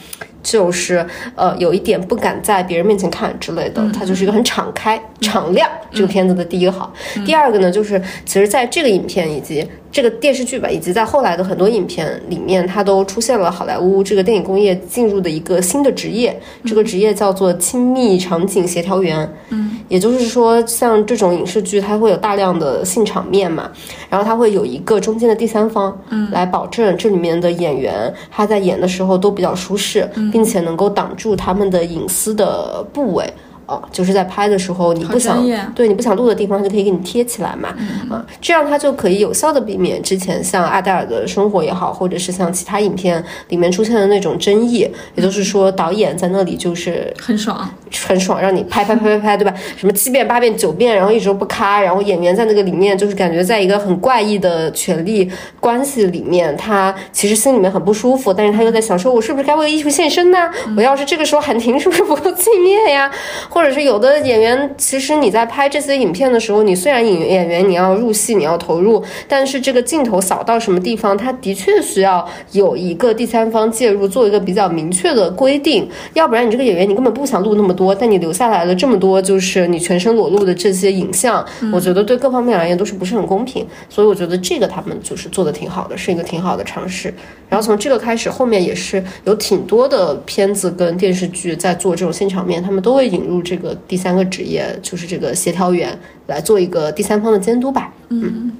[0.41, 6.91] 就是呃，有一点不敢在别人面前看之类的，它就是一个很敞开、敞亮这个片子的第一个好。
[7.27, 19.29] 第二个呢，就是其实在这个影片以及这个电视剧吧，以及在后来的很多影片里面，它都出现了好莱坞这个电影工业进入的一个新的职业，这个职业叫做亲密场景协调员。
[19.51, 23.71] 嗯，也就是说，像这种影视剧，它会有大量的性场面嘛，
[24.09, 30.09] 然后它会有一个中间的第三方，嗯，来保证这里面的演员他在演的时候都比较舒适。
[30.31, 33.25] 并且能够挡住他们的隐私的部位。
[33.69, 37.69] 哦，就是在拍的时候，你不想对你不想录的地方，就可以给你贴起来嘛，
[38.11, 44.89] 啊，这样它就可以有效的避免之前像阿黛尔的生活也好，或者是像其他影片里面出现的那种争议。
[45.15, 47.69] 也就是说，导演在那里就是很爽，
[48.07, 49.53] 很爽，让你拍拍拍拍拍，对吧？
[49.77, 60.49] 什么七遍八遍九遍，然后一直不咔，然后演员在那个里面就是感觉在一个很怪异的权力关系里面，他其实心里面很不舒服，但是他又在想说，我是不是该为艺术献身呢？
[60.77, 63.11] 我要是这个时候喊停，是不是不够 敬业呀？
[63.59, 87.13] 或者是有的演员，其实你在拍这些影片的时候，你虽然演演员你要入戏，你要投入，但是这个镜头扫到什么地方，它的确需要有一个第三方介入，做一个比较明确的规定，要不然你这个演员你根本不想录那么多，但你留下来了这么多，就是你全身裸露的这些影像，我觉得对各方面而言都是不是很公平，所以我觉得这个他们就是做的挺好的，是一个挺好的尝试。
[87.49, 93.75] 然后从这个开始，后面也是有挺多的片子跟电视剧在做这种现场面，他们都会引入这个。
[93.87, 97.95] 第三个职业就是这个协调员来做一个第三方的监督吧。
[98.09, 98.51] 嗯，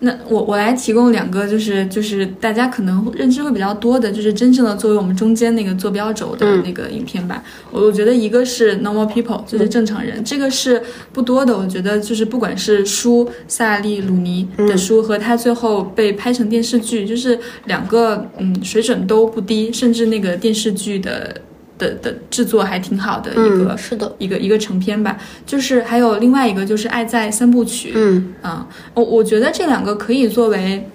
[0.00, 7.42] 那我我来提供两个，就是就是大家可能认知会比较多的，就是真正的作为我们中间那个坐标轴的那个影片吧。
[7.72, 10.80] 我我觉得一个是 Normal People，就是正常人，这个是
[11.12, 11.56] 不多的。
[11.56, 21.40] 我觉得就是不管是书萨利鲁尼的书和他最后被拍成电视剧，就是两个嗯水准都不低，甚至那个电视剧的。
[21.80, 24.14] 的的制作还挺好的一个是的。
[24.18, 28.34] 一个一个成片吧，就是还有另外一个就是《爱在三部曲》，嗯。
[28.42, 30.86] 啊，我我觉得这两个可以作为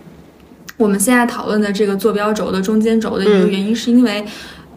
[0.78, 4.24] 我们现在讨论的这个坐标轴的中间轴的一个原因，是因为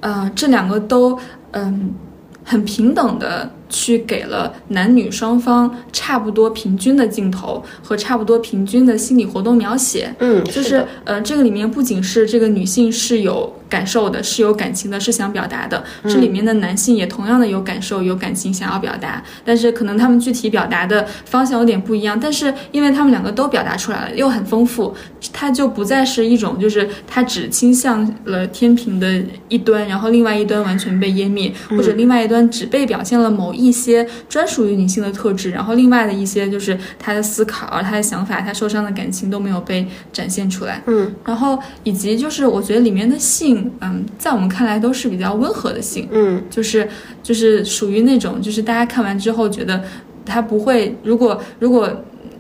[0.01, 1.16] 呃这两个都
[1.53, 1.94] 嗯
[2.42, 3.53] 很平等的。
[3.69, 24.95] 去给了男女双方差不多平均的镜头和差不多平均的心理活动描写，嗯，就是呃，这个里面不仅是这个女性是有感受的，是有感情的，是想表达的，这里面的男性也同样的有感受、有感情，想要表达，但是可能他们具体表达的方向有点不一样，但是因为他们两个都表达出来了，又很丰富，
[25.33, 33.53] 它就不再是一种就是它只倾向了天平的一端，然后另外一端完全被湮灭，或者另外一端只被表现了某。
[33.59, 40.83] 一些专属于女性的特质，然后另外的一些就是她的思考、她的想法、她受伤的感情都没有被展现出来。
[40.87, 46.09] 嗯，然后以及就是我觉得里面的性，嗯，在我们看来都是比较温和的性。
[46.12, 46.88] 嗯，就是
[47.23, 49.83] 就是属于那种就是大家看完之后觉得
[50.25, 51.90] 他不会，如果如果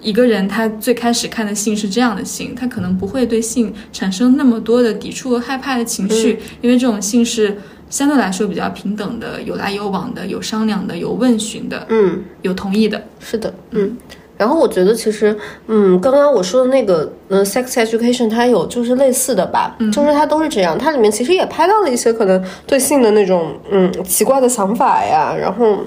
[0.00, 7.58] 一个人他最开始看的性是这样的性，他可能不会对性产生那么多的抵触和害怕的情绪，因为这种性是。
[7.90, 13.96] 相对来说比较平等的，有来有往的，有商量的，有问询的，嗯，有同意的，是的，嗯。
[14.36, 25.78] 然后我觉得其实，嗯，刚刚我说的那个，嗯，sex education，它有就是类似的吧，就是它都是这样，它里面其实也拍到了一些可能对性的那种，嗯，奇怪的想法呀，然后。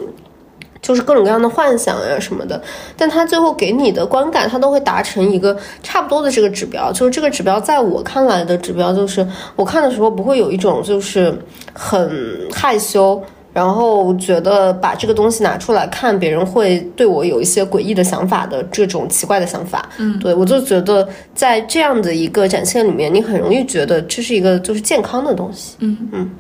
[0.81, 2.59] 就是各种各样的幻想呀什么的，
[2.97, 6.91] 但他最后给你的观感，他都会达成一个差不多的这个指标。
[6.91, 11.37] 就是这个指标，在我看来的指标，就是我看的时候不会有一种就是
[11.71, 12.11] 很
[12.51, 13.21] 害羞，
[13.53, 19.87] 然后觉得把这个东西拿出来看，别人会对我有一些诡异的想法的这种奇怪的想法。
[19.99, 25.75] 嗯，对我就觉得在这样的一个展现里面，你很容易觉得这是一个就是健康的东西。
[25.79, 26.31] 嗯嗯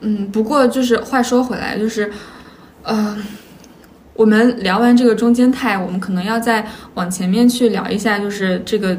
[0.00, 0.30] 嗯。
[0.32, 2.10] 不过就是话说回来，就是
[2.82, 3.16] 呃。
[4.16, 8.96] 我们聊完这个中间态，我们可能要再往前面去聊一下，就是这个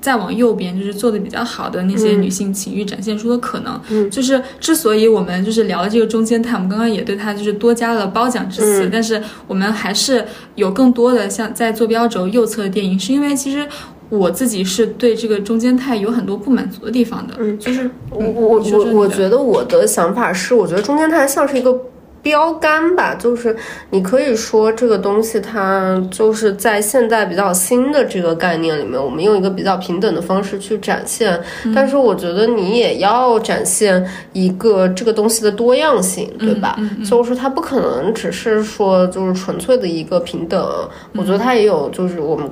[0.00, 3.80] 再往右边，就是做的比较好的那些女性情欲展现出的可能。
[3.88, 13.66] 嗯，就是之所以我们就是聊了这个中间态，我们刚刚也对它就是多加了褒奖之词，但是我们还是有更多的像在坐标轴右侧的电影，是因为其实
[14.08, 17.34] 我自己是对这个中间态有很多不满足的地方的。
[17.38, 21.74] 嗯，就是我我我我觉得我的想法是，我觉得中间态像是一个。
[22.22, 23.56] 标杆吧，就是
[23.90, 31.40] 你可以说这个东西，它就是在现在比较新的这个概念里面，我们用一个比较平等的方式去展现。
[31.74, 36.78] 但是我觉得你也要展现一个这个东西的多样性，对吧？
[37.08, 42.50] 就是它不可能只是说就是纯粹的一个平等，我觉得它也有就是我们。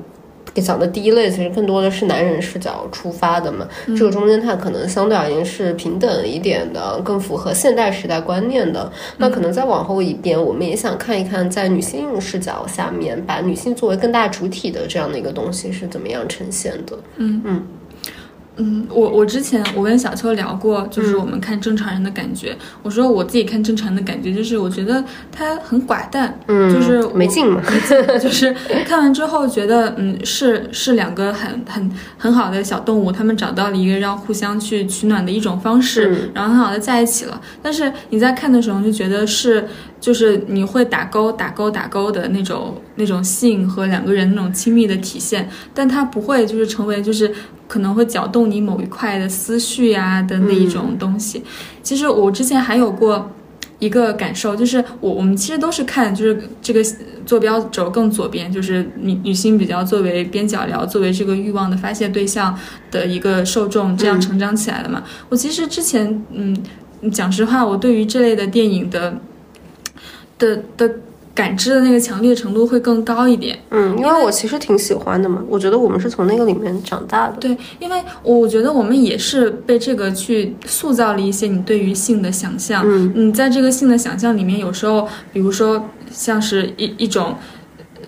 [0.60, 3.66] 讲的第一类其实更多的是男人视角出发的嘛，
[3.96, 8.90] 这个中间态可能相对而言是平等一点的，更符合现代时代观念的。
[9.16, 16.98] 那可能再往后一边，我们也想看一看，在女性视角下面，把女性作为更大主体的这样的一个东西是怎么样呈现的。
[17.16, 17.66] 嗯嗯。
[18.58, 22.56] 嗯，我我之前我跟小秋聊过，就是我们看正常人的感觉。
[22.82, 27.62] 我说我自己看正常人的感觉，就是我觉得他很寡淡，嗯，就是没劲嘛，
[28.20, 37.40] 就是看完之后觉得，嗯，是是两个很很很好的小动物，他们找到了一个让互相去取暖的一种方式，然后很好的在一起了。
[37.62, 39.66] 但是你在看的时候就觉得是。
[40.00, 47.32] 就是你会打勾、打勾、打勾的那种、那种性和两个人那种亲密的体现，但它不会就是成为就是
[47.66, 51.42] 可能会搅动你某一块的思绪呀的那一种东西。
[51.82, 53.28] 其实我之前还有过
[53.80, 56.80] 一个感受，就是我我们其实都是看就是这个
[57.26, 62.56] 坐标轴更左边，就是女女性比较作为边角料，作为这个欲望的发泄对象
[62.90, 65.02] 的一个受众这样成长起来的嘛。
[65.28, 66.56] 我其实之前嗯
[67.10, 69.20] 讲实话，我对于这类的电影的。
[70.38, 70.90] 的的
[71.34, 87.36] 感知的那个强烈程度会更高一点，嗯，因为我其实挺喜欢的嘛，我觉得我们是从那个里面长大的，对，因为我觉得我们也是被这个去塑造了一些你对于性的想象，嗯，你在这个性的想象里面，有时候，比如说像是一一种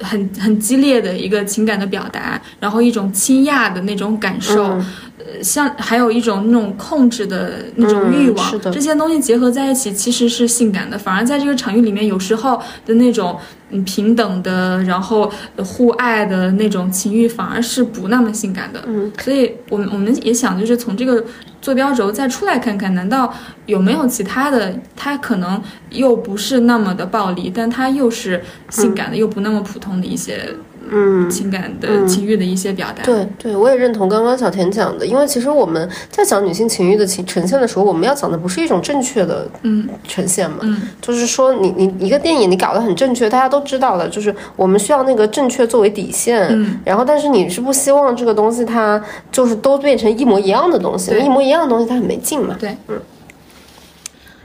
[0.00, 4.64] 很很激烈的一个情感的表达，然后一种倾轧的那种感受。
[4.64, 10.96] 呃像还有一种那种控制的那种欲望，这些东西结合在一起，其实是性感的。
[10.96, 13.38] 反而在这个场域里面，有时候的那种
[13.70, 18.82] 嗯平等的，然后互爱的那种情欲，反而是不那么性感的。
[18.86, 21.22] 嗯，所以我们我们也想，就是从这个
[21.61, 23.33] 坐标轴再出来看看，难道
[23.66, 24.75] 有没有其他的？
[24.96, 30.55] 它可能又不是那么的暴力，但它又是性感的，又不那么普通的一些。
[30.90, 39.88] 嗯，情感的情欲的一些表达，对对，我也认同刚刚小田讲的，因为其实我们在讲女性情欲的情呈现的时候，我们要讲的不是一种正确的嗯。
[40.09, 53.01] 呈现嘛，嗯，就是说你你一个电影你搞得很正确，大家都知道了，就是我们需要那个正确作为底线，嗯，然后但是你是不希望这个东西它就是都变成一模一样的东西，一模一样的东西它很没劲嘛，对，嗯。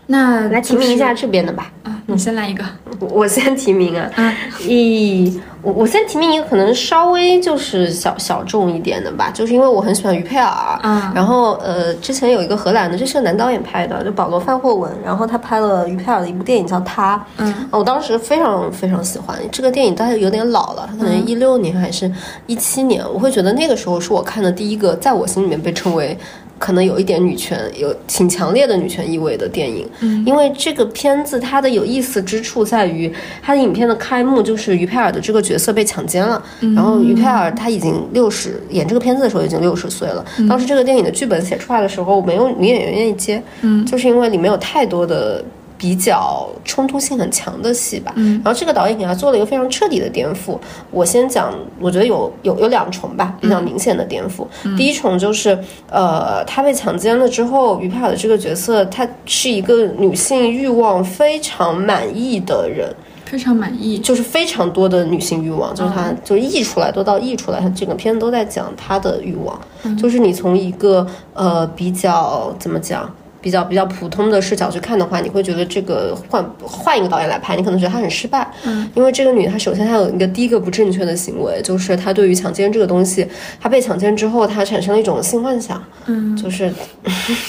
[0.08, 1.72] 那来提名一下这边的吧。
[1.84, 2.64] 啊，你先来一个，
[3.00, 4.10] 我先提名啊。
[4.16, 10.80] 啊，一，我我先提名一个可能稍微就是小小众一点的吧，就是因为我很喜欢于佩尔。
[10.84, 17.24] 嗯，然后呃，之前有一个荷兰的，这是个男导演拍的，就保罗范霍文，然后他拍了于佩尔的一部电影叫他。
[17.38, 22.12] 嗯，我当时非常非常喜欢这个电影，但是有点老了，它可能一六年还是
[22.46, 26.18] 一七年，我会觉得那个时候是我看的第一个，在我心里面被称为。
[26.58, 36.42] 可能有一点女权，有挺强烈的女权意味的电影，嗯，因为这个片子它的有意思之处在于，它的影片的开幕就是于佩尔的这个角色被强奸了，
[36.76, 45.44] 然后于佩尔他已经六十，演这个片子的时候已经六十岁了，当时这个电影的剧本写出来的时候，没有女演员愿意接，嗯，就是因为里面有太多的。
[45.78, 50.58] 比较冲突性很强的戏吧，嗯，然后这个导演给他做了一个非常彻底的颠覆。
[50.92, 54.46] 我先讲，我觉得有有有两重吧，比较明显的颠覆。
[54.78, 55.58] 第一重就是，
[55.90, 62.94] 呃，他被强奸了之后，于佩尔的这个角色，她是一个女性欲望非常满意的人。
[63.26, 69.60] 非常满意，就是非常多的女性欲望，就是她就是溢出来，都到溢出来，他整个片子都在讲她的欲望，
[69.98, 73.12] 就是你从一个呃比较怎么讲？
[73.46, 78.52] 比较比较普通的视角去看的话，你会觉得这个换换一个导演来拍，你可能觉得他很失败。
[78.64, 83.28] 嗯，因为这个女她首先她有一个第一个不正确的行为，就是她对于强奸这个东西，
[83.62, 85.80] 她被强奸之后，她产生了一种性幻想。
[86.08, 86.74] 嗯，就是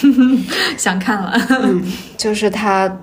[0.77, 1.33] 想看了。
[1.63, 1.83] 嗯，
[2.19, 2.95] 就是她。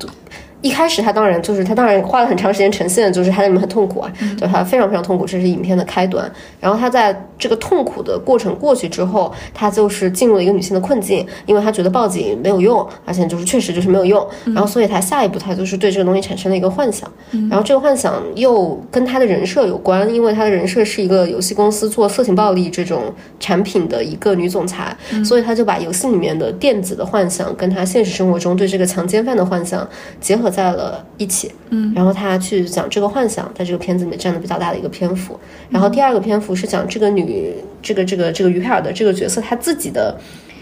[0.63, 4.09] 一开始他当然就是他当然花了很长时间呈现，就是他在里面很痛苦啊，
[4.39, 6.31] 就他非常非常痛苦，这是影片的开端。
[6.61, 14.25] 然后他在这个痛苦的过程过去之后，他就是进入了一个女性的困境，因为他觉得报警没有用，而且就是确实就是没有用。
[14.45, 17.11] 然后所以他下一步他就是对这个东西产生了一个幻想，
[17.49, 24.95] 然后这个幻想又跟他的人设有关，因为他的人设是一个游戏公司做色情暴力这种产品的一个女总裁，
[25.25, 29.85] 所以他就把游戏里面的电子的幻想跟他现实生活中对这个强奸犯的幻想
[30.21, 30.52] 结合。
[30.53, 35.37] 在了一起，嗯，然后他去讲这个幻想，在这个片子里面占的比较大的一个篇幅。
[35.71, 40.15] 然后第二个篇幅是讲这个女，这个这个这个于佩尔的这个角色，她自己的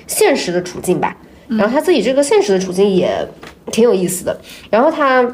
[0.07, 1.15] 现实的处境吧。
[1.49, 3.27] 然后她自己这个现实的处境也
[3.73, 4.39] 挺有意思的。
[4.69, 5.29] 然后她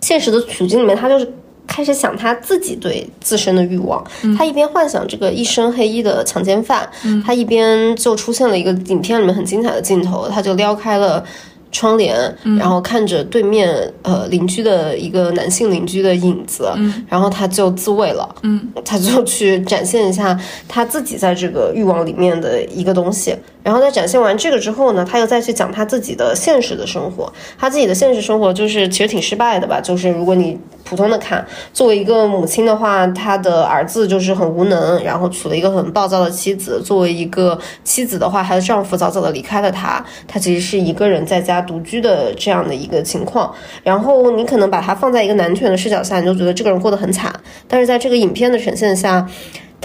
[0.00, 1.32] 现实的处境里面，她就是
[1.66, 4.04] 开始想她自己对自身的欲望。
[4.36, 6.88] 她一边幻想这个一身黑衣的强奸犯，
[7.24, 11.24] 她一边就出现了一个影片里面很精彩的镜头，她就撩开了。
[11.74, 12.16] 窗帘，
[12.56, 16.72] 然后看着对面呃邻居的一个男性邻居的影子，
[17.08, 23.34] 然后他就自慰了，嗯，他就去展现一下他自己在这个欲望里面的一个东西。
[23.64, 27.32] 然后在展现完这个之后呢，他又再去讲他自己的现实的生活。
[27.58, 29.80] 他自己的现实生活就是其实挺失败的吧。
[29.80, 30.56] 就是如果你
[30.94, 36.80] 普通的看，作为一个母亲的话，她的儿子就是很无能，然后娶了一个很暴躁的妻子。
[36.80, 43.52] 作为一个妻子的话，她的丈夫早早的离开了她，她其实是一个人在家独居的这样的一个情况。
[43.82, 47.34] 然后你可能把她放在一个男权的视角下，你就觉得这个人过得很惨。
[47.66, 49.26] 但是在这个影片的呈现下。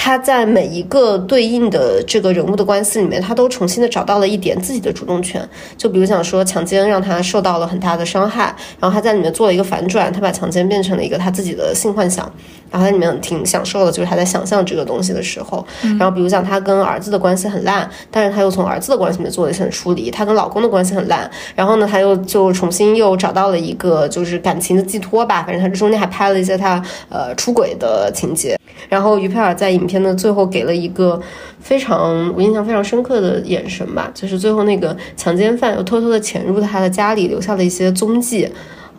[0.02, 5.45] 他在每一个对应的这个人物的关系里面，他都重新的找到了一点自己的主动权。
[5.76, 12.32] 就比如讲说，强奸让他受到了很大的伤害，然后他在里面做了一个反转，他把强奸变成了一个他自己的性幻想，
[12.72, 15.68] 然后在里面挺享受的，就是他在想象这个东西的时候。
[15.82, 20.10] 然后比如讲他跟儿子的关系很烂，但是他又从儿子的关系里面做了一些处理。
[20.10, 25.43] 他跟老公的关系很烂，然后呢他又就重新又找到了一个就是感情的寄托吧。
[25.43, 28.58] 反正他这中间还拍了一些他呃出轨的情节。
[28.88, 31.20] 然后于佩尔在影片的最后给了一个
[31.60, 38.48] 非常我印象非常深刻的眼神吧，就是最后那个强奸犯又偷偷的潜入他的家里，留下了一些踪迹，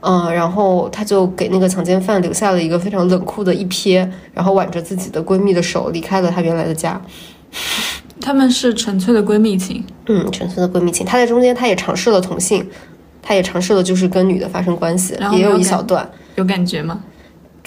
[0.01, 7.01] 嗯，然后他就给那个强奸犯留下了一个非常冷酷的一瞥，然后挽着自己的闺蜜的手离开了他原来的家。
[8.20, 11.07] 他们是纯粹的闺蜜情，嗯，纯粹的闺蜜情。
[11.07, 12.68] 他在中间他也尝试了同性，
[13.22, 17.01] 他也尝试了就是跟女的发生关系，也有一小段，有感觉吗？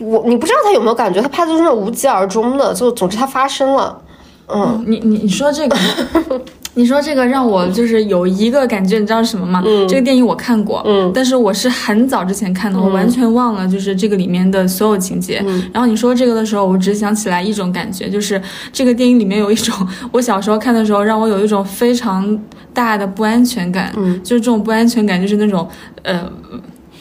[0.01, 4.01] 我你不知道他有没有感觉，他拍的就是无疾而终的，就总之他发生了。
[4.47, 5.77] 嗯，你你你说这个，
[6.75, 9.63] 你说这个让我就是有一个感觉，你知道是什么吗？
[9.65, 15.41] 嗯，这个电影我看过，嗯，但是我是很早之前看的，我完全忘了就是这个里面的所有情节。
[15.71, 18.39] 然后你说这个的时候，我只想起来一种感觉，就是
[18.73, 19.73] 这个电影里面有一种
[20.11, 22.37] 我小时候看的时候，让我有一种非常
[22.73, 23.93] 大的不安全感。
[23.95, 25.67] 嗯，就是这种不安全感，就是那种
[26.03, 26.29] 呃。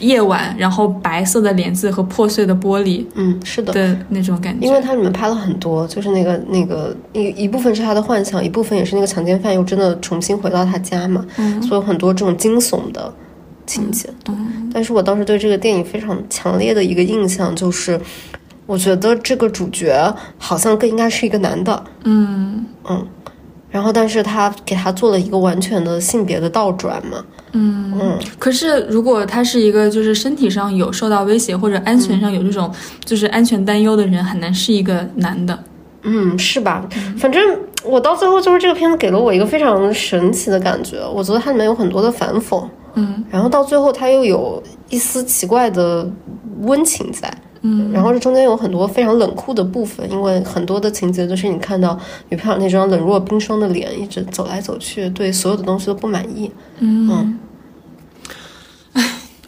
[0.03, 3.73] 夜晚，然后白色的帘子和破碎的玻璃，嗯，是的。
[3.73, 4.65] 的那种感觉。
[4.65, 13.13] 因为它里面拍了很多，就是那个那个一一部分是他的幻想，一部分也是那个强奸犯又真的重新回到他家嘛，嗯，所以很多这种惊悚的
[13.65, 14.09] 情节。
[14.27, 17.99] 嗯，但是我当时对这个电影非常强烈的一个印象就是，
[18.65, 22.65] 我觉得这个主角好像更应该是一个男的，嗯。
[22.89, 23.07] 嗯，
[23.69, 27.23] 然后但是他给他做了一个完全的性别的倒转嘛。
[27.53, 32.71] 嗯嗯，可是如果他是一个就是身体上有受到威胁或者安全上有这种
[33.05, 35.57] 就是安全担忧的人，很难是一个男的。
[36.01, 36.85] 嗯，是吧？
[37.17, 37.41] 反正
[37.83, 46.05] 我到最后就是这个片子给了我一个非常神奇的感觉，我觉得它里面有很多的反讽，嗯，然后到最后它又有一丝奇怪的
[46.61, 47.33] 温情在，
[47.63, 51.99] 嗯，然后这中间有很多非常冷酷的部分，因为很多的情节就是你看到
[52.29, 57.39] 女票那张冷若冰霜的脸，一直走来走去，对所有的东西都不满意，嗯。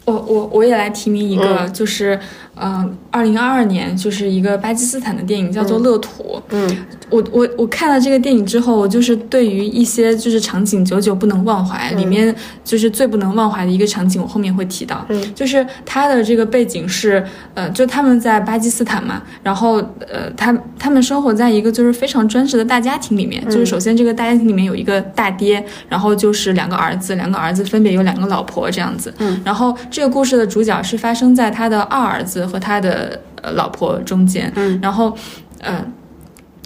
[0.06, 2.18] 我我我也来提名一个，就是。
[2.56, 6.40] 嗯，二零二二年就是一个巴基斯坦的电影，叫做《乐土》。
[6.50, 12.34] 嗯，我我我看了这个电影之后，我就是对于一些就是场景久久不能忘怀，里面
[12.64, 15.04] 就是最不能忘怀的一个场景，我后面会提到。
[15.08, 17.22] 嗯，就是它的这个背景是，
[17.54, 19.76] 呃，就他们在巴基斯坦嘛，然后
[20.10, 29.12] 呃，他他们生活在一个就是非常专制的大家庭里面，就是首先这个大家庭里面有一个大爹，然后就是两个儿子，两个儿子分别有两个老婆这样子。
[29.18, 35.16] 嗯，然后这个故事的主角是发生在他的二儿子和他的呃老婆中间，嗯，然后，
[35.60, 35.84] 呃。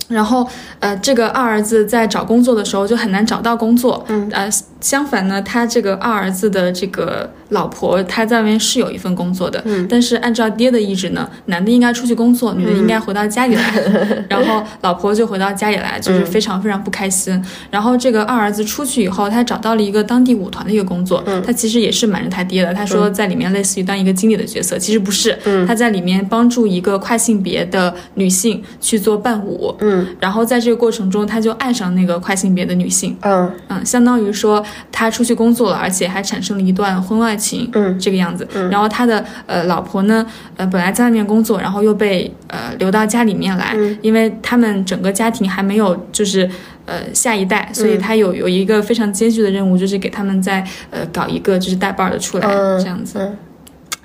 [0.09, 0.47] 然后，
[0.81, 4.05] 呃，这个二儿子在找工作的时候就很难找到工作。
[4.09, 9.63] 嗯，呃，相反呢，他这个二儿子的这个老婆，他在外面是有一份工作的。
[9.65, 13.63] 嗯，但是按照爹的意志呢，男的应该出去工作，女的应该回到家里来。
[14.29, 17.41] 然后老婆就回到家里来，就是非常非常不开心。
[17.71, 21.23] 然后这个二儿子出去以后，他找到了一个当地舞团的一个工作。
[21.27, 22.75] 嗯，他其实也是瞒着他爹的。
[22.75, 25.39] 他说在里面类似于当一个经理的角色，其实不是。
[25.45, 29.73] 嗯，他在里面帮助一个跨性别的女性去做伴舞。
[29.81, 29.90] 嗯，
[30.21, 33.17] 然后在这个过程中，他就爱上那个跨性别的女性。
[33.23, 37.69] 嗯嗯，相当于说他出去工作了，而且还产生了一段婚外情。
[37.73, 38.47] 嗯，这个样子。
[38.71, 40.27] 然后他的呃老婆呢，
[40.57, 46.49] 呃本来在外面工作，然后又被呃留到家里面来，因为他们整个家庭还没有就是
[46.87, 52.47] 呃下一代，所以他有有一个非常艰巨的任务，就是给他们在呃搞一个就是带伴儿的出来，
[52.79, 53.19] 这样子。
[53.19, 53.37] 嗯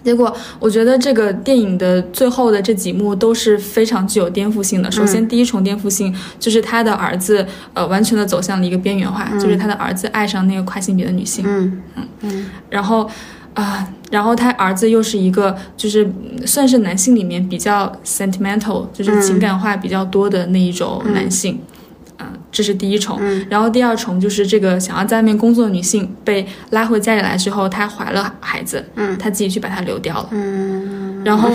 [0.05, 4.91] 结果，我觉得这个电影的最后的这几幕都是非常具有颠覆性的。
[4.91, 7.43] 首先，第一重颠覆性就是他的儿子，
[7.73, 11.43] 呃，完全的走向了一个边缘化，就是他的儿子爱上那个跨性别的女性。
[11.47, 12.45] 嗯嗯嗯。
[12.69, 13.09] 然后，
[13.55, 21.55] 啊、然后他儿子又是一个，就是嗯算是男性里面比较 sentimental，就是情感化比较多的那一种男性。
[21.55, 21.73] 啊、
[22.55, 23.19] 这是第一重。
[23.49, 30.29] 然后第二重就是这个想要在外面工作的女性被拉回家里来之后，她怀了孩子，嗯她自己去把她流掉了。
[30.31, 31.49] 嗯然后，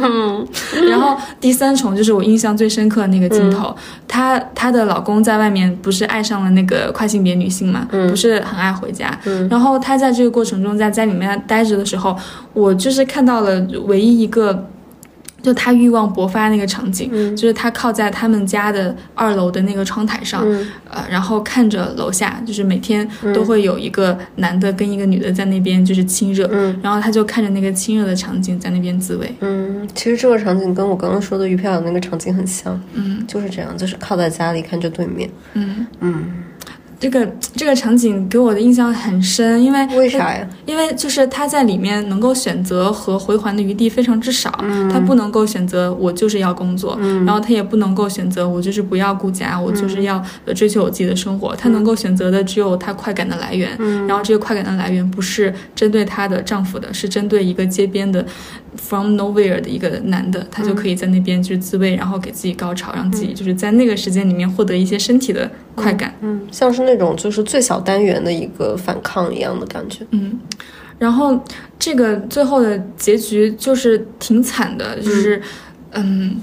[0.88, 3.74] 然后第三重就是我印象最深刻的那个镜头，
[4.08, 9.18] 她她的老公在外面不是爱上了那个跨性别女性嘛，不是很爱回家。
[9.50, 12.16] 然后她在这个过程中在家里面待着的时候，
[12.54, 14.70] 我就是看到了唯一一个。
[15.44, 20.42] 就他欲望勃发那个场景，就是他靠在他们家的二楼的那个窗台上，
[20.90, 26.80] 呃，然后看着楼下，就是每天都会有一个男的跟一个女的在那边就是亲热，嗯。
[26.82, 33.22] 然后他就看着那个亲热的场景在那边自慰，嗯，其实这个场景跟我刚刚说的于飘的那个场景很像，嗯。
[33.28, 35.28] 就是这样，就是靠在家里看着对面。
[35.54, 36.24] 嗯，嗯，
[37.04, 40.48] 这个这个场景给我的印象很深，因为为啥呀？
[40.64, 44.50] 因为就是他在里面能够选择和回环的余地非常之少，
[44.90, 53.76] 他不能够选择我就是要工作，然后他也不能够选择我就是不要顾家，我就是要呃追求我自己的生活，他能够选择的只有他快感的来源，
[54.08, 58.24] 然后这个快感的来源不是针对她的丈夫的，是针对一个街边的
[58.88, 66.14] from nowhere 的一个男的，他就可以在那边就是自慰，然后给自己高潮，让自己就是在那个时间里面获得一些身体的快感。
[66.20, 70.06] 嗯，像是那种就是最小单元的一个反抗一样的感觉。
[70.10, 70.38] 嗯，
[70.98, 71.42] 然后
[71.78, 75.40] 这个最后的结局就是挺惨的，就是，
[75.92, 76.36] 嗯。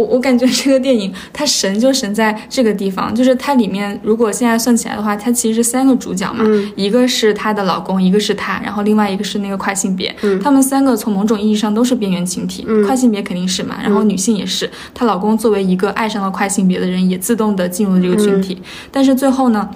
[0.00, 6.44] 我我感觉这个电影它神就神在这个地方，就是它里面如果现在算起来的话，它其实是三个主角嘛，
[6.74, 19.68] 一个是她的老公，一个是她，然后另外一个是那个跨性别，他们三个从某种意义上都是边缘群体，跨性别肯定是嘛，然后女性也是，她老公作为一个爱上了跨性别的人，也自动的进入了这个群体，但是最后呢，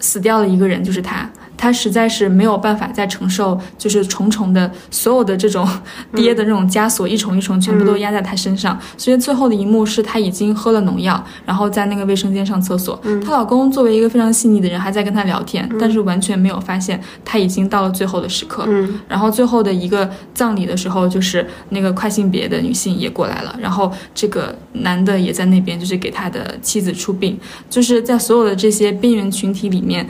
[0.00, 1.30] 死掉了一个人，就是他。
[1.58, 5.68] 他实在是没有办法再承受，就是重重的所有的这种
[6.14, 8.78] 爹的这种枷锁，一重一重全部都压在他身上。
[8.96, 12.98] 所以最后的一幕是他已经喝了农药，然后在那个卫生间上厕所。
[13.24, 18.64] 她老公作为一个非常细腻的人，还在跟她聊天，但是完全没有发现他已经到了最后的时刻。
[18.68, 27.36] 嗯然后最后的一个葬礼的时候，就是那个跨性别的女性也过来了，然后这个男的也在那边，就是给他的妻子出殡，
[27.68, 30.08] 就是在所有的这些边缘群体里面。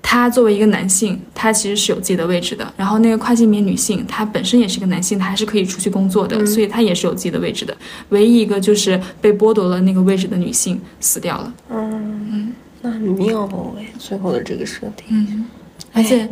[0.00, 2.72] 他作为一个男性，他其实是有自己的位置的。
[2.76, 7.76] 然后那个跨性别女性，她本身也是个男性，她还是可以出去工作的，所以她也是有自己的位置的。
[8.08, 11.52] 唯一一个就是被剥夺了那个位置的女性死掉了。
[11.70, 13.44] 嗯，那很妙
[13.78, 15.06] 哎，最后的这个设定。
[15.10, 15.46] 嗯，
[15.92, 16.26] 而且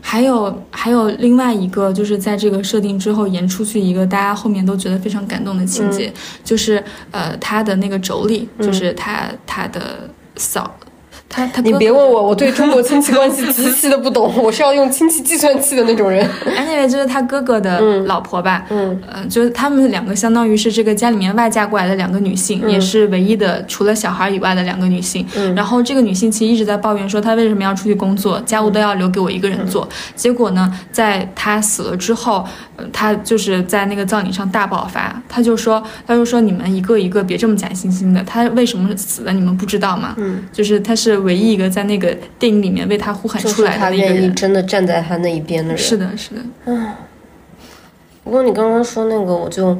[0.00, 6.12] 还有还有另外一个，就是在这个设定之后延出去一个大家后面都觉得非常感动的情节，
[6.42, 10.74] 就是呃他的那个妯娌，就是他他的嫂。
[11.32, 16.28] 他他你别问我，我对中国亲戚关系极其的不懂， 我是要用亲戚计算器的那种人。
[16.58, 25.24] anyway 就是他哥哥的老婆吧，嗯呃，就是他们两个相当于是这个家里面外嫁过来的两个女性，也是唯一的除了小孩以外的两个女性。
[25.36, 29.88] 嗯然后这个女性其实一直在抱怨说，她为什么要出去工作，家务都要留给我一个人做。
[30.16, 40.14] 结果呢，在她死了之后，呃她就是在那个葬礼上大爆发，她就说，她就说你们一个一个别这么假惺惺的，她为什么死的你们不知道吗？
[40.16, 44.34] 嗯，就是她是唯一一个在那个电影里面为他呼喊出来他愿意的一个人。
[44.34, 45.78] 真的站在他那一边的人。
[45.78, 46.88] 是的，是的，嗯
[48.22, 49.76] 不过你刚刚说那个，我就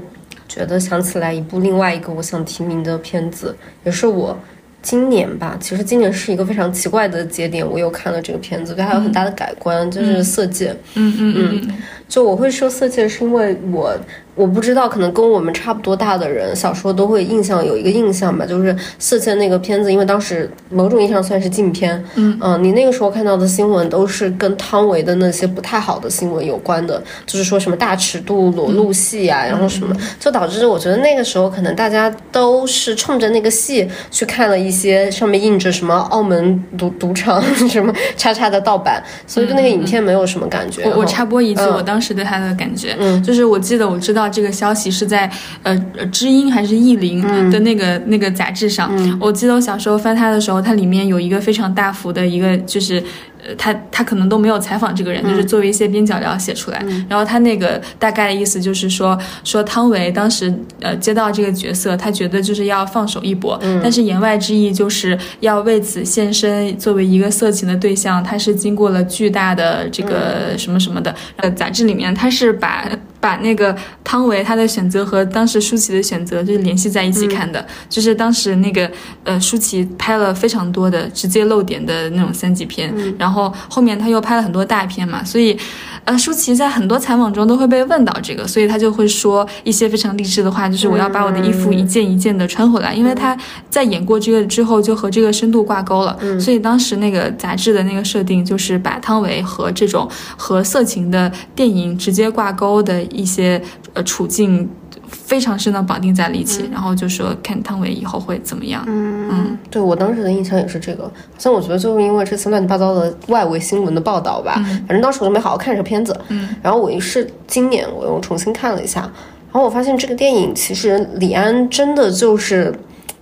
[0.49, 4.37] 觉得想起来一部另外一个我想提名的片子，也是我
[4.83, 10.71] 今年吧，其实今年是一个非常奇怪的节点，我又看了这个片子，对它有很大的改观，就是《色戒》。
[10.95, 11.79] 嗯嗯嗯，
[12.09, 13.95] 就我会说《色戒》，是因为我。
[14.35, 22.03] 我不知道，可能跟我们差不多大的人，小时候都会印象有一个印象吧，就是《色戒》那个片子，因为当时某种意义上算是禁片。
[22.15, 40.85] 嗯嗯，你那个时候看到的新闻都是跟汤唯的那些不太好的新闻有关的，就是说什么大尺度裸露戏啊，然后什么，就导致我觉得那个时候可能大家都是冲着那个戏去看了一些上面印着什么澳门赌赌场什么叉叉的盗版，所以对那个影片没有什么感觉。
[40.85, 44.20] 我我插播一句，我当时对他的感觉，嗯，就是我记得我知道。
[44.29, 45.31] 这个消息是在
[45.63, 45.77] 呃
[46.13, 48.91] 知音还是意林的那个那个杂志上，
[49.21, 53.03] 我记得我小时候翻它的时候，它里面有一个非常大幅的一个就是。
[53.43, 56.85] 呃，他他可能都没有采访这个人，就是作为一些边角料写出来。
[57.09, 71.15] 然后他那个大概的意思就是说，说汤唯当时呃接到这个角色，他觉得就是要放手一搏，但是言外之意就是要为此献身，作为一个色情的对象，他是经过了巨大的这个什么什么的。
[71.37, 72.87] 呃，杂志里面他是把
[73.21, 73.75] 把那个
[74.11, 78.91] 汤唯她的选择和当时舒淇的选择就是联系在一起看的，就是当时那个
[79.25, 83.31] 呃舒淇拍了非常多的直接露点的那种三级片，然后。
[83.31, 85.57] 然后后面他又拍了很多大片嘛，所以，
[86.05, 93.39] 呃，舒淇在很多采访中都会被问到这个，所以他就会说一些非常励志的话，就是我要把我的衣服一件一件的穿回来，因为他
[93.69, 103.63] 在演过这个之后就和这个深度挂钩了，所以当时那个杂志的那个设定就是把汤唯和这种和色情的电影直接挂钩的一些
[103.95, 104.69] 呃处境。
[105.13, 108.85] 非常深的绑定在了一起，然后就说看汤唯以后会怎么样。
[108.87, 111.03] 嗯嗯，对我当时的印象也是这个。
[111.05, 114.55] 好像我觉得就是因为这次乱七八糟的外围新闻的报道吧，
[114.87, 116.17] 反正当时我就没好好看这个片子。
[116.29, 122.73] 嗯，然后我于是今年我又重新看了一下，然后我发现这个电影其实李安真的就是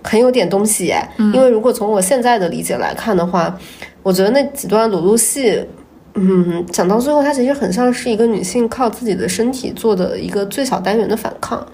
[0.03, 1.09] 很有点东西哎。
[1.17, 3.55] 因为如果从我现在的理解来看的话，
[4.03, 5.59] 我觉得那几段裸露戏。
[6.15, 11.65] 嗯，讲到最后，它其实很像是一个女性靠自己的身体做的一个最小单元的反抗。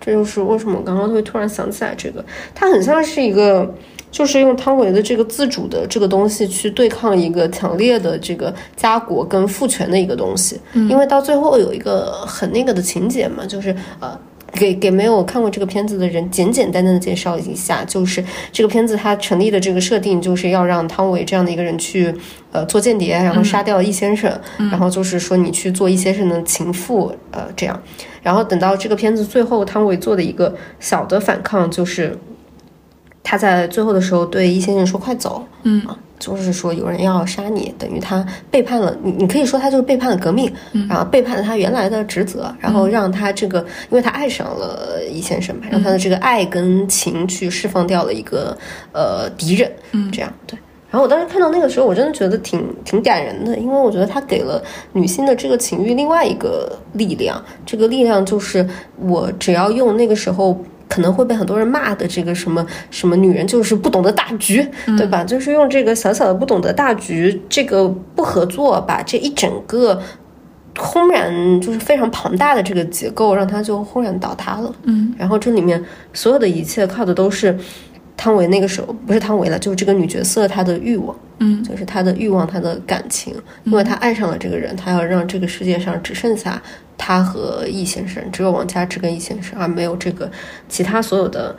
[0.00, 2.22] 这就是为什么我刚刚会突然想起来这个，
[2.54, 3.74] 它很像是一个，
[4.10, 10.60] 就是用汤唯的这个自主的这个东西去对抗一个强烈的这个家国跟父权的一个东西。
[10.74, 14.18] 因为到最后有一个很那个的情节嘛，就是呃。
[14.54, 22.14] 给给没有看过这个片子的人简简单单的介绍一下，就是这个片子它成立的这个设定，就是要让汤唯这样的一个人去，
[22.52, 24.40] 呃，做间谍，然后杀掉易先生，
[24.70, 27.82] 然后就是说你去做易先生的情妇，呃，这样，
[28.22, 32.16] 然后等到这个片子最后，汤唯做的一个小的反抗，就是
[33.22, 35.82] 他在最后的时候对易先生说：“快走。”嗯。
[36.24, 39.12] 就是说有人要杀你，等于他背叛了你。
[39.12, 40.50] 你可以说他就是背叛了革命，
[40.88, 43.58] 然后背叛了他原来的职责，然后让他这个，
[43.90, 48.56] 因为他爱上了易先生嘛，让他的这个爱跟情去释放掉了一个
[48.92, 50.58] 呃敌人，嗯，这样对。
[50.90, 54.62] 然后我当时看到那个时候，我真的觉得挺挺感人的，因为我觉得他给了
[54.92, 58.66] 女性的这个情欲另外一个力量，这个力量就是
[58.98, 60.58] 我只要用那个时候。
[60.94, 64.64] 可能会被很多人骂的这个什么什么女人就是不懂得大局，
[64.96, 65.24] 对吧？
[65.24, 70.00] 就是用这个小小的不懂得大局，这个不合作，把这一整个
[70.78, 74.72] 轰然就是非常庞大的这个结构，让它就轰然倒塌了。
[74.84, 77.58] 嗯，然后这里面所有的一切靠的都是
[78.16, 83.34] 汤唯那个时候不是汤唯了，就是这个女角色她的欲望，嗯，就是她的欲望，她的感情，
[83.64, 86.62] 因为她爱上了这个人，她要让这个世界上只剩下。
[86.96, 90.30] 他和易先生只有王佳芝跟易先生，而没有这个
[90.68, 91.54] 其他所有的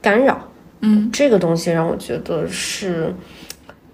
[0.00, 0.48] 干扰。
[0.80, 3.14] 嗯，这个东西让我觉得是，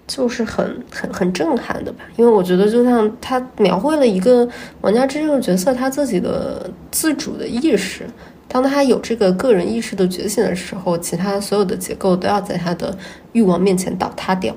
[0.07, 2.03] 就是很很很震撼的吧。
[2.15, 4.47] 因为我觉得，就像他描绘了一个
[4.81, 8.07] 王佳芝这个角色，他自己的自主的意识。
[8.47, 12.97] 当他有这个个人意识的觉醒的时候，其他所有的结构都要在他的
[13.33, 14.55] 欲望面前倒塌掉。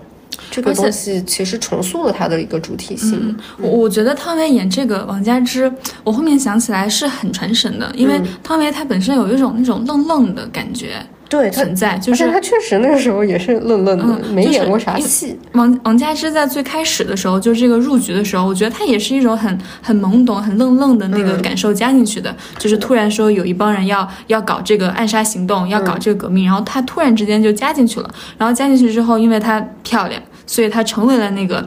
[0.50, 3.36] 这个东西其实重塑了他的一个主体性。
[3.58, 5.72] 我我觉得汤唯演这个王佳芝，
[6.04, 15.34] 我后面想起来是很传神的，因为汤唯她本身有一种那种愣愣的感觉，对存在，就是他确实那个时候也是愣愣的，没演过啥戏。
[15.52, 30.20] 王王佳芝在最开始的时候，就这个入局的时候，我觉得她也是一种很很懵懂、很愣愣的那个感受加进去的，就是突然说有一帮人要要搞这个暗杀行动，要搞这个革命，然后她突然之间就加进去了，然后加进去之后，因为她漂亮。
[30.44, 31.66] 所以她成为了那个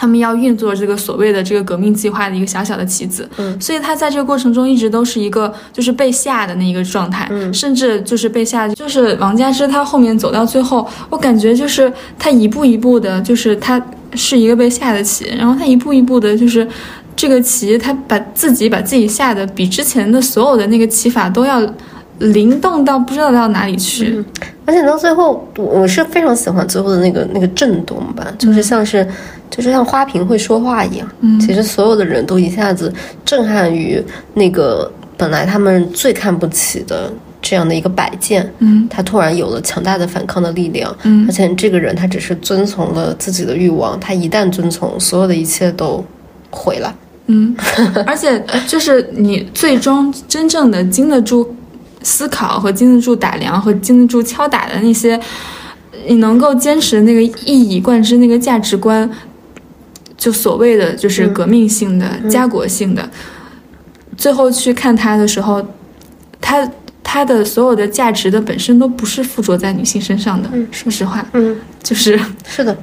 [0.00, 3.28] 他们要运作这个所谓的这个革命计划的一个小小的棋子。
[3.36, 13.78] 嗯，所以他在这个过程中一直都是一个就是被吓的那一个状态，嗯，甚至就是被吓，就是王佳芝她后面走到最后，我感觉就是她一步一步的，就是她
[14.14, 16.66] 是一个被吓的棋，然后她一步一步的，就是
[17.14, 21.60] 这个棋，她把自己把自己吓的比之前的所有的那个棋法都要。
[22.20, 24.24] 灵动到不知道到哪里去。
[24.64, 29.04] 而且到最后，我是非常喜欢最后的那个那个震动吧，就是像是，
[29.50, 31.08] 就是像花瓶会说话一样。
[31.20, 32.92] 嗯，其实所有的人都一下子
[33.24, 34.00] 震撼于
[34.34, 37.12] 那个本来他们最看不起的
[37.42, 38.48] 这样的一个摆件。
[38.60, 40.96] 嗯，他突然有了强大的反抗的力量。
[41.02, 46.04] 嗯，而且这个人他只是遵从了自己的欲望，他一旦遵从，所有的一切都
[46.50, 46.94] 毁了。
[47.26, 47.56] 嗯，
[48.06, 51.56] 而且就是你最终真正的经得住。
[52.02, 55.20] 思考和经得住打量和经得住敲打的那些，
[56.06, 59.08] 你能够坚持那个一以贯之那个价值观，
[60.16, 63.08] 就所谓的就是革命性的、家国性的，
[64.16, 65.62] 最后去看他的时候，
[66.40, 66.70] 他
[67.02, 70.48] 他的所有的价值的本身都不是附着在女性身上的。
[70.70, 72.76] 说实话，嗯，就是 是的。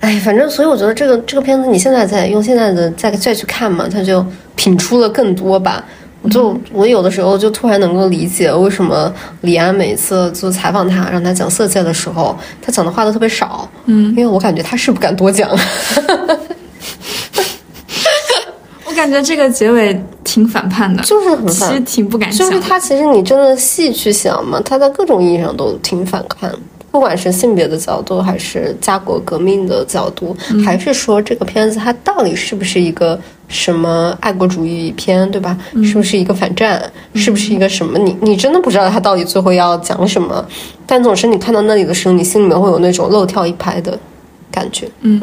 [0.00, 4.24] 哎，反正所以我觉得这个这个片子，你现在在用现在的再再去看嘛，它就
[4.54, 5.84] 品出了更多吧。
[6.30, 9.12] 就我有的时候就突然能够理解为什么
[9.42, 13.68] 李安每次就采访他，让他讲色戒的时候，他讲的话都特别少。
[13.86, 15.50] 嗯，因为我感觉他是不敢多讲。
[18.84, 22.48] 我感觉这个结尾挺反叛的，就是很其实挺不敢想。
[22.48, 26.52] 就是他其实你真的细去想嘛，他在各种意义上都挺反叛。
[26.98, 35.56] 不管是性别的角度，还是家国革命的角度，还是说这个片子它到底是不是一个什么爱国主义片，对吧？
[35.84, 36.82] 是不是一个反战？
[37.14, 37.96] 是不是一个什么？
[38.00, 40.44] 你你真的不知道它到底最后要讲什么。
[40.88, 43.96] 但总是你看到那里的时候，你心里面会有那种漏跳一拍的
[44.50, 44.90] 感觉。
[45.02, 45.20] 嗯，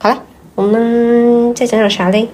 [0.00, 0.20] 好了，
[0.56, 2.28] 我们再讲讲啥嘞？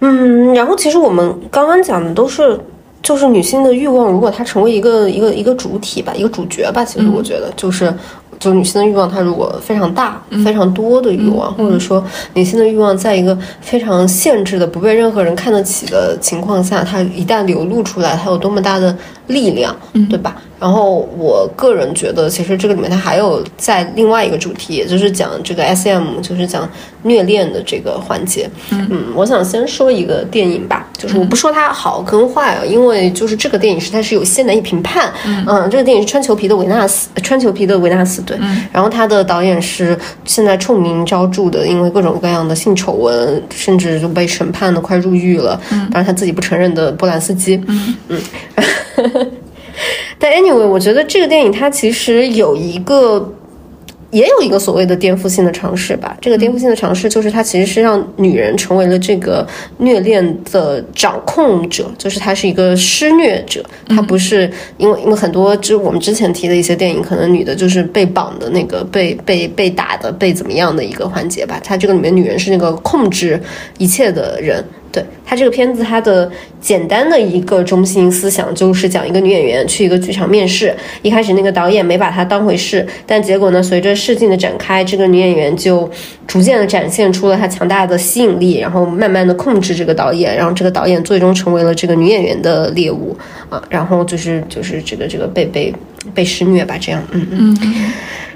[0.00, 2.58] 嗯，然后其实我们刚刚讲的都是。
[3.04, 7.94] 就是女性的欲望，如果她成为一个一个一个主体吧，一个主角吧，其实我觉得就是。
[8.40, 18.94] 就是女性的欲望，它如果非常大、非常多的欲望，或者说女性的欲望，在一个非常限制的、不被任何人看得起的情况下，它一旦流露出来，它有多么大的
[19.28, 19.74] 力量，
[20.10, 20.36] 对吧？
[20.64, 26.66] 然后我个人觉得，其实这个里面它还有在另外一个主题，也就是讲这个 S.M，就是讲
[27.02, 28.48] 虐恋的这个环节。
[28.70, 35.12] 嗯，我想先说一个电影吧，就是我不说它好跟坏啊，因为就是这个电影是它是有现难以评判。
[35.26, 38.38] 嗯，这个电影是穿裘皮的维纳斯，穿裘皮的维纳斯对。
[38.40, 39.94] 嗯，然后他的导演是
[40.24, 45.60] 现在臭名昭著的，因为各种各样的性丑闻，甚至就被审判的快入狱了。
[45.72, 47.62] 嗯，当然他自己不承认的波兰斯基。
[47.66, 48.20] 嗯嗯，
[50.18, 53.34] 但 anyway，我觉得这个电影它其实有一个。
[54.10, 56.16] 也有一个所谓的颠覆性的尝试吧。
[56.20, 59.44] 这个颠覆性的尝试就是，它其实是让女人成为了这个
[59.78, 63.64] 虐恋的掌控者，就是她是一个施虐者。
[63.88, 71.60] 她不是因为因为很多就我们之前提的一些电影，可能女的就是被绑的那个、被被被打的、被怎么样的一个环节吧。
[71.64, 73.42] 它这个里面女人是那个控制
[73.78, 74.64] 一切的人。
[74.94, 76.30] 对他这个片子，它的
[76.60, 80.72] 简单的一个中心思想就是讲一个女演员去一个剧场面试，
[81.02, 85.90] 一开始那个导演没把她当回事，但结果呢，随着试镜的展开，这个女演员就
[86.28, 93.16] 逐渐的展现出了她强大的吸引力，然后慢慢的控制这个导演，然后这个导演最终成为了这个女演员的猎物
[93.50, 95.74] 啊，然后就是就是这个这个被被
[96.14, 97.58] 被施虐吧，这样，嗯嗯。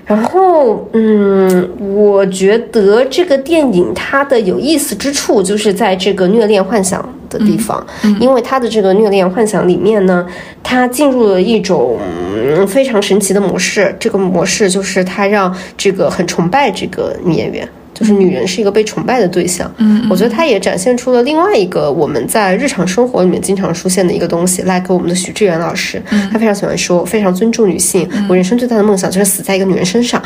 [0.09, 7.87] 然后，嗯，我觉得这个电影它的有意思之处就是在这个虐恋幻想的地方，
[8.19, 10.27] 因为它的这个虐恋幻想里面呢，
[10.63, 11.99] 它进入了一种
[12.67, 17.69] 非常神奇的模式，这个模式就是它让这个很崇拜这个女演员。
[17.99, 26.01] 就是女人是一个被崇拜的对象，嗯，我觉得她也展现出了另外一个我们在日常生活里面经常出现的一个东西，like 我们的许志远老师，
[26.33, 30.23] 他非常喜欢说，非常尊重女性，我人生最大的梦想就是死在一个女人身上。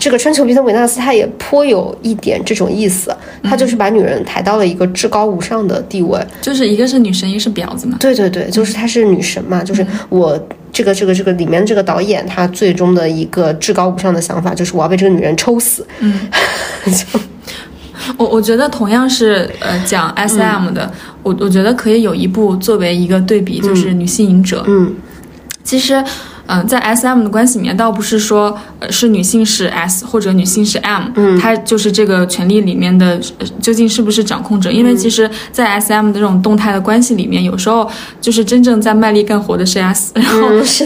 [0.00, 7.96] 这个春秋皮特维纳斯，他也颇有一点这种意思，他就是把女人抬到了一个至高无上的地位，就是一个是女神，一个是婊子嘛。
[8.00, 10.36] 对对对，就是她是女神嘛，就是我。
[10.72, 15.86] 这个这个这个里面这个导演他最终的一个至高无上的想法就是我要被这个女人抽死。
[16.00, 16.18] 嗯，
[18.16, 20.90] 我我觉得同样是呃讲 S M 的，
[21.22, 24.62] 我我觉得可以有一部作为一个对比，就是《女性影者》。
[24.66, 24.94] 嗯，
[25.62, 26.02] 其实。
[26.52, 33.18] 嗯，在 S M 的关系里面，倒不是说呃是女性是 S 或者女性是 M，嗯，它就是这个权利里面的
[33.60, 34.70] 究竟是不是掌控者？
[34.70, 37.88] 因为其实，在 S M 的这种动态的关系里面，有时候
[38.20, 40.84] 就是真正在卖力干活的是 S，然后 是，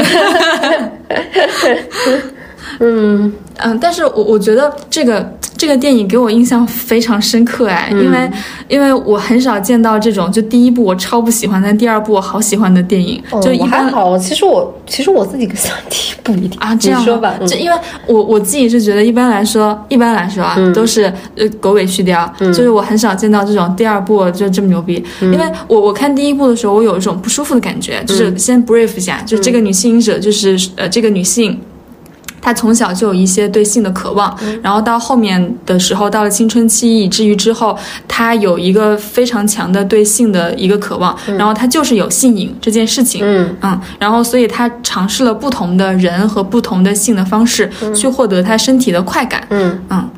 [2.81, 8.31] 嗯，嗯，但是我我觉得这个这个电影给我印象非常深刻哎，因为
[8.69, 14.17] 因为我很少见到这种就第一部我超不喜欢，但第二部我好喜欢的电影，就一般好。
[14.19, 31.59] 其实我其实我自己喜欢第一部一点啊，这样说吧，就因为我我自己是觉得一般来说一般来说啊都是呃狗尾续貂，就是我很少见到这种第二部就这么牛逼，因为我我看第一部的时候我有一种不舒服的感觉，就是先 brief 一下，就这个女性者就是呃这个女性。
[32.41, 37.77] 她从小就有一些对性的渴望，然后到后面的时候，到了青春期，以至于之后，
[38.07, 43.57] 他有一个非常强的对性的一个渴望，然后他就是有性瘾这件事情，嗯。
[43.63, 49.79] 嗯，然后所以他尝试了不同的人和不同的性的方式，去获得他身体的快感，嗯。
[49.91, 50.09] 嗯。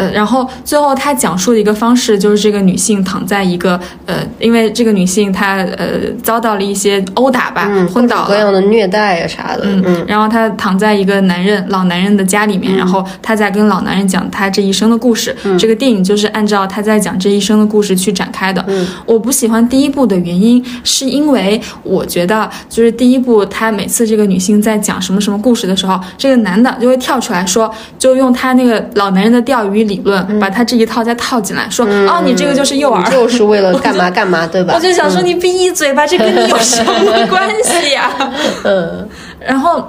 [0.00, 15.36] 呃，然后最后他讲述的一个方式就是这个女性躺在一个呃，因为这个女性她呃遭到了一些殴打吧，昏倒了，各样的虐待呀啥的，嗯嗯，然后她躺在一个男人老男人的家里面，然后她在跟老男人讲她这一生的故事。
[15.58, 18.64] 这个电影就是按照她在讲这一生的故事去展开的。
[18.68, 29.89] 嗯，我不喜欢第一部的原因是因为我觉得就是第一部他每次这个女性在讲什么什么故事的时候，这个男的就会跳出来说，就用他那个老男人的钓鱼。
[29.90, 34.72] 理论把他这一套再套进来，说啊，你这个就是诱饵，就是为了 干嘛干嘛，对吧？
[34.74, 38.10] 我就想说你闭嘴吧，这跟你有什么关系呀？
[38.64, 39.06] 嗯，
[39.38, 39.84] 然后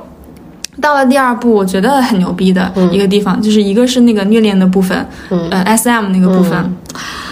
[0.81, 6.75] 到了第二部，我觉得很牛逼的一个地方，就是一个是那个虐恋的部分，呃，S M 那个部分，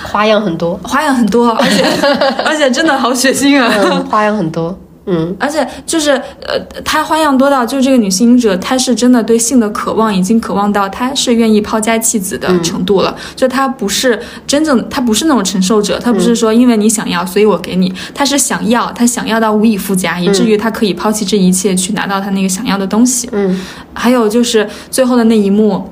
[0.04, 1.84] 花样很多，花样很多，而且
[2.46, 3.70] 而且真的好血腥啊，
[4.10, 4.78] 花样很多。
[5.10, 13.16] 嗯，而且就是呃，她花样多到，就是这个女性者，她是真的对性的渴望已经渴望到，她是愿意抛家弃子的程度了。
[13.36, 23.28] 就她不是真正，她不是那种承受者，她不是说因为你想要，所以我给你，她是想要，她想要到无以复加，以至于她可以抛弃这一切去拿到她那个想要的东西。
[23.32, 23.60] 嗯，
[23.94, 25.90] 还有就是最后的那一幕。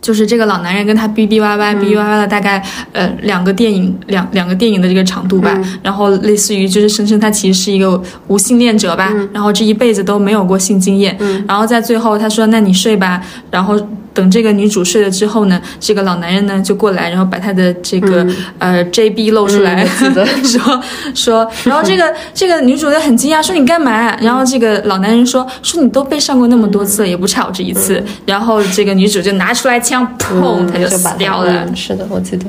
[0.00, 13.20] 就是这个老男人跟他逼逼歪歪、逼逼歪歪了大概呃两个电影两两个电影的这个长度吧，然后类似于就是声称他其实是一个无性恋者吧，然后这一辈子都没有过性经验，然后在最后他说那你睡吧，
[13.50, 13.78] 然后
[14.18, 18.26] 等这个女主睡了之后呢，这个老男人呢就过来，然后把他的这个
[18.58, 19.86] 呃 JB 露出来，
[20.44, 20.82] 说
[21.14, 24.14] 说，然后这个 这个女主就很惊讶，说你干嘛？
[24.20, 29.78] 然后这个老男人说说你都被上过那么多次，也不差我这一次，然后这个女主就拿出来。
[29.78, 31.64] 枪砰，他就死掉了。
[31.74, 32.44] 是的，我记得。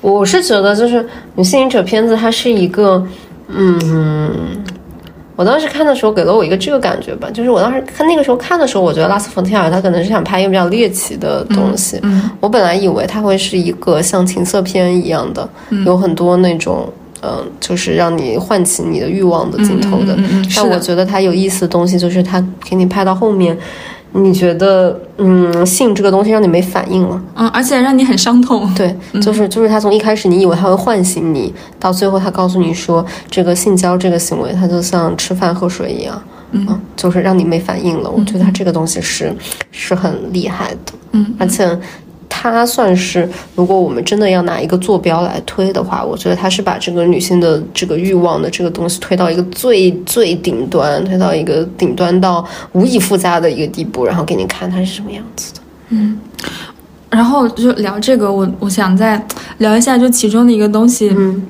[0.00, 3.06] 我是觉得，就是女性瘾者片子，它是一个，
[3.48, 4.62] 嗯，
[5.38, 11.96] 我当时看的时候给了我一个这个感觉吧，就是我当时看那个时候看的时候，我觉得拉斯冯提尔他可能是想拍一个比较猎奇的东西。
[12.02, 15.48] 嗯，我本来以为他会是一个像情色片一样的，
[15.86, 20.12] 有很多那种，嗯，就是让你唤起你的欲望的镜头的。
[20.16, 20.52] 嗯嗯。
[20.56, 23.56] 但我觉得他有意思的东西就是他给你拍到后面。
[24.12, 28.72] 你觉得，嗯，性这个东西让你没反应了，嗯，而且让你很伤痛。
[28.74, 36.20] 对，就是就是他从一开始你以为他会唤醒你，到最后他告诉你说，这个性交这个行为，它就像吃饭喝水一样，
[36.52, 38.10] 嗯，就是让你没反应了。
[38.10, 39.34] 我觉得他这个东西是
[39.70, 41.78] 是很厉害的，嗯，而且。
[42.28, 55.60] 它算是，如果我们真的要拿一个坐标来推的话，我觉得它是把这个女性的这个欲望的这个东西推到一个最最顶端，推到一个顶端到无以复加的一个地步，然后给你看它是什么样子的。
[55.90, 56.18] 嗯，
[57.10, 59.20] 然后就聊这个，我我想再
[59.58, 61.10] 聊一下，就其中的一个东西。
[61.16, 61.42] 嗯。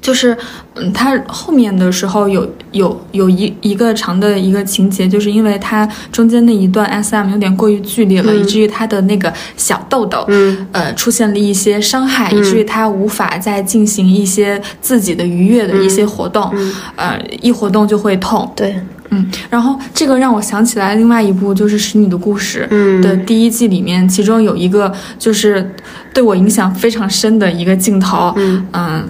[0.00, 0.34] 就是，
[0.76, 16.50] 嗯，他后面的时候有有有一一个长的一个情节，就是因为他中间那一段 S M 有点过于剧烈了，以至于他的那个小豆豆，嗯，呃，出现了一些伤害，以至于他无法再进行一些自己的愉悦的一些活动，
[16.96, 18.50] 呃，一活动就会痛。
[18.56, 18.74] 对，
[19.10, 22.66] 嗯，然后这个让我想起来另外一部就是《使女的故事》
[23.00, 25.74] 的第一季里面，其中有一个就是
[26.14, 28.34] 对我影响非常深的一个镜头，
[28.72, 29.06] 嗯。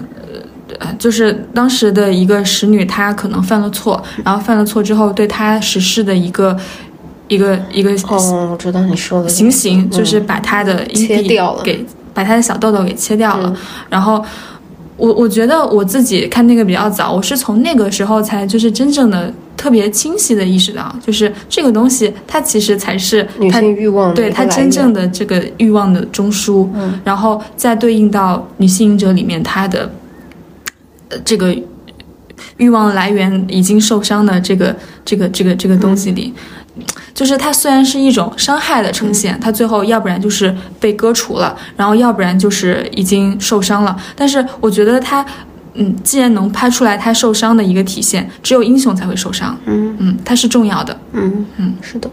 [0.97, 6.57] 就是当时的一个使女，她可能犯了错，然后犯了错之后，对她实施的一个
[7.27, 13.55] 一个一个哦，我知道你说的行刑，就是把她的切掉了，给把她的小豆豆给切掉了。
[13.89, 14.23] 然后
[14.97, 26.67] 我我觉得我自己看那个比较早，我是从那个时候才就是真正的特别清晰的意识到，就是这个东西它其实才是女性欲望对它真正的这个欲望的中枢，
[27.03, 29.89] 然后再对应到女性者里面它的。
[31.23, 31.55] 这个
[32.57, 36.33] 欲望来源已经受伤的这个这个这个这个东西里，
[37.13, 43.95] 就是它虽然是一种伤害的呈现，它最后要不然就是被割除了，然后要不然就是已经受伤了。
[44.15, 45.25] 但是我觉得它，
[45.73, 49.57] 嗯，既然能拍出来它受伤的一个体现，只有英雄才会受伤。
[49.65, 50.97] 嗯嗯，它是重要的。
[51.13, 52.09] 嗯嗯，是的。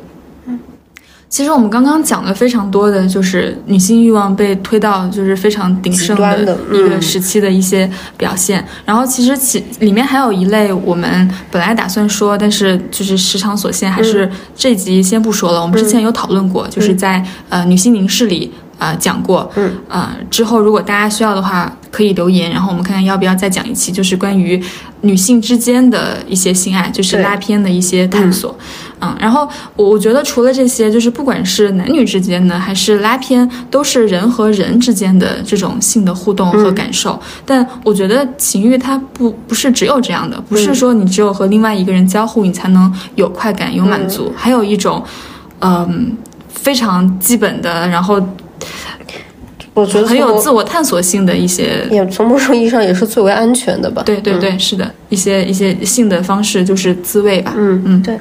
[1.28, 15.60] 其实我们刚刚讲的非常多的就是女性欲望被推到就是非常鼎盛的一个时期的一些表现，然后其实其里面还有一类我们本来打算说，但是就是时长所限，还是这集先不说了。
[15.60, 18.50] 我们之前有讨论过，就是在呃女性凝视里。
[18.78, 24.62] 啊，讲过，嗯，啊，之后如果大家需要的话，可以留言，然后我们看看要不要再讲一期，就是关于
[25.00, 28.56] 女性之间的一些性爱，就是拉片的一些探索，
[29.00, 37.20] 嗯，然后我我觉得除了这些，就是不管是男女之间的，还是拉片，都是人和人之间的这种性的互动和感受。
[37.44, 45.02] 但我觉得情欲它不不是只有这样的，不是说你只有和另外一个人交互，你才能有快感有满足，还有一种，
[45.60, 46.16] 嗯，
[46.48, 48.24] 非常基本的，然后。
[49.82, 54.02] 我觉得很有自我探索性的一些，也从某种意义上也是最为安全的吧。
[54.04, 57.54] 对对对，是的，一些一些性的方式就是自慰吧。
[57.56, 58.18] 嗯嗯，对，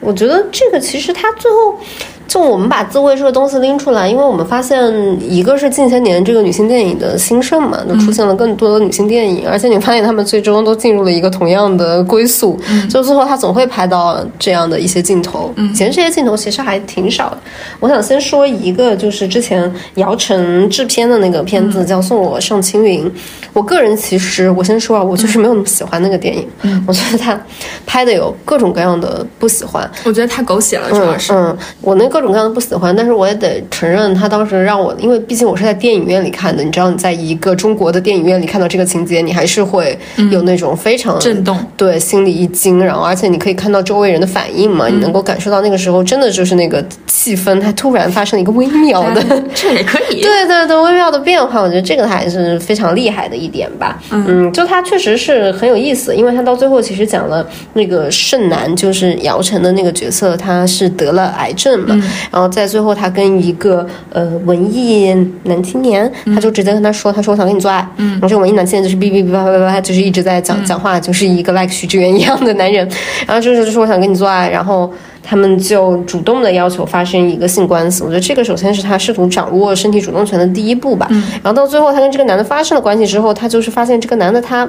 [0.00, 1.78] 我觉得这个其实它最后。
[2.26, 12.58] 就我们把自慰这个东西拎出来，因为我们发现，一个是近些年这个女性电影的兴盛嘛，就出现了更多的女性电影，而且你发现她们最终都进入了一个同样的归宿，
[12.90, 15.54] 就最后她总会拍到这样的一些镜头。
[15.56, 17.38] 以前这些镜头其实还挺少的。
[17.78, 23.06] 我想先说一个，就是之前姚晨制片的那个片子叫《送我上青云》，
[23.52, 26.48] 我个人其实我先说啊，我就是没有那么喜欢那个电影，
[26.88, 27.38] 我觉得他
[27.86, 32.23] 拍的有各种各样的不喜欢，我觉得太狗血了，主要是，嗯，我那个。
[32.24, 39.98] 各种各样的不喜欢，但是我也得承认，他当时让我，因为毕竟我是在电影院里看的，你知道，你在一个中国的电影院里看到这个情节，你还是会
[40.30, 49.22] 有那种非常震动，对，心里一惊，然后而且你可以看到周围人的反应嘛，你能够感受到那个时候真的就是那个气氛，它突然发生了一个微妙的，
[49.54, 54.02] 这也可以， 对对对，微妙的变化，我觉得这个还是非常厉害的一点吧。
[54.10, 62.00] 嗯，就它确实是很有意思，因为它到最后其实讲了那个盛男，就是姚晨的那个角色，他是得了癌症嘛。
[62.30, 72.88] 然后在最后，他跟一个呃文艺男青年，他就直接跟他说：“他说我想跟你做爱。”嗯，然后这个文艺男青年就是哔哔哔叭叭叭，就是一直在讲讲话，就是一个 like 徐志远一样的男人。
[73.26, 74.92] 然后就是就说我想跟你做爱，然后。
[75.26, 81.06] 他们就主动的要求发生一个性关系，我觉得这个首先是他试图掌握身体主动权的第一步吧。
[81.10, 81.22] 嗯。
[81.42, 84.68] 然后到最后，他跟这个男的发生了关系之后，他就是发现这个男的他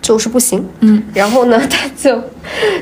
[0.00, 0.66] 就是不行。
[0.80, 1.00] 嗯。
[1.14, 2.20] 然后呢，他就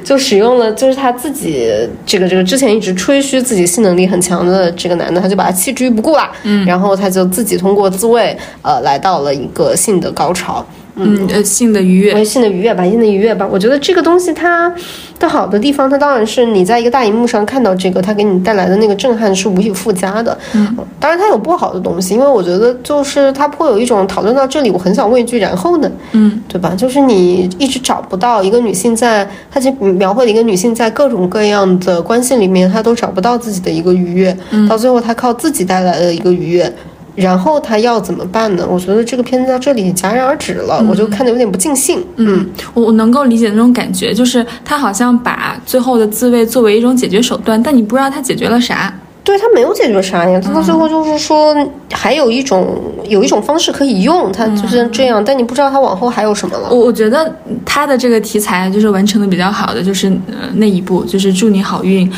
[0.02, 1.70] 就使用了，就是他自己
[2.06, 6.30] 这个这个之前一直吹嘘自己性能力很强的这个男的，他就把他弃之于不顾了。
[6.44, 6.64] 嗯。
[6.64, 10.64] 然后他就自己通过自慰，呃，来到了一个性的高潮。
[11.02, 13.48] 嗯，呃，性的愉悦，性的愉悦吧，性的愉悦吧。
[13.50, 14.72] 我觉得这个东西它
[15.18, 20.36] 的好的地方，它当然是你在一个大荧幕上看到这个，它给你带来的那个震撼是无以复加的。
[20.54, 25.90] 嗯，当然它有不好的东西，因为我觉得就是它颇有一种讨论到这里，我很想问一句，然后呢？
[26.12, 26.74] 嗯，对吧？
[26.76, 34.36] 就是你一直找不到一个女性在，她其实描绘了一个女性在各种各样的关系里面，她都找不到自己的一个愉悦，
[34.68, 36.72] 到最后她靠自己带来的一个愉悦。
[37.20, 38.66] 然后他要怎么办呢？
[38.68, 42.02] 我觉得这个片子到这里戛然而止了，我就看的有点不尽兴。
[42.16, 48.92] 嗯，我能够理解那种感觉，就是他好像把最后的自慰作为一种解决手段，但你不知道他解决了啥。
[49.22, 51.54] 对他没有解决啥呀，他到最后就是说
[51.92, 56.70] 还有一种有一种方式可以用，他就是这样，但你不知道他往后还有什么了。
[56.70, 57.32] 我我觉得
[57.64, 62.10] 他的这个题材就是完成的比较好的，就是呃那一步就是祝你好运。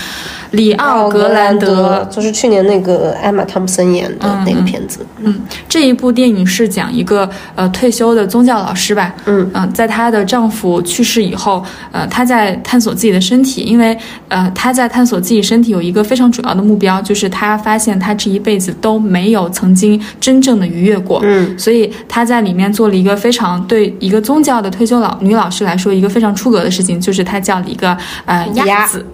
[0.52, 5.04] 里奥格兰德就是去年那个艾玛汤姆森演的那个片子。
[5.24, 9.14] 嗯，这一部电影是讲一个呃退休的宗教老师吧。
[9.26, 13.96] 嗯嗯，在她的丈夫去世以后，呃，她在探索自己的身体，因为
[14.28, 21.20] 呃她在探索自己身体有一个非常主要的目标，就是她发现她这一辈子都没有曾经真正的愉悦过。
[21.22, 27.96] 嗯，所以她在里面做了一个非常对一个宗教的退休老女老师来说一个非常出格的事情，就是她叫了一个
[28.26, 29.04] 呃鸭子，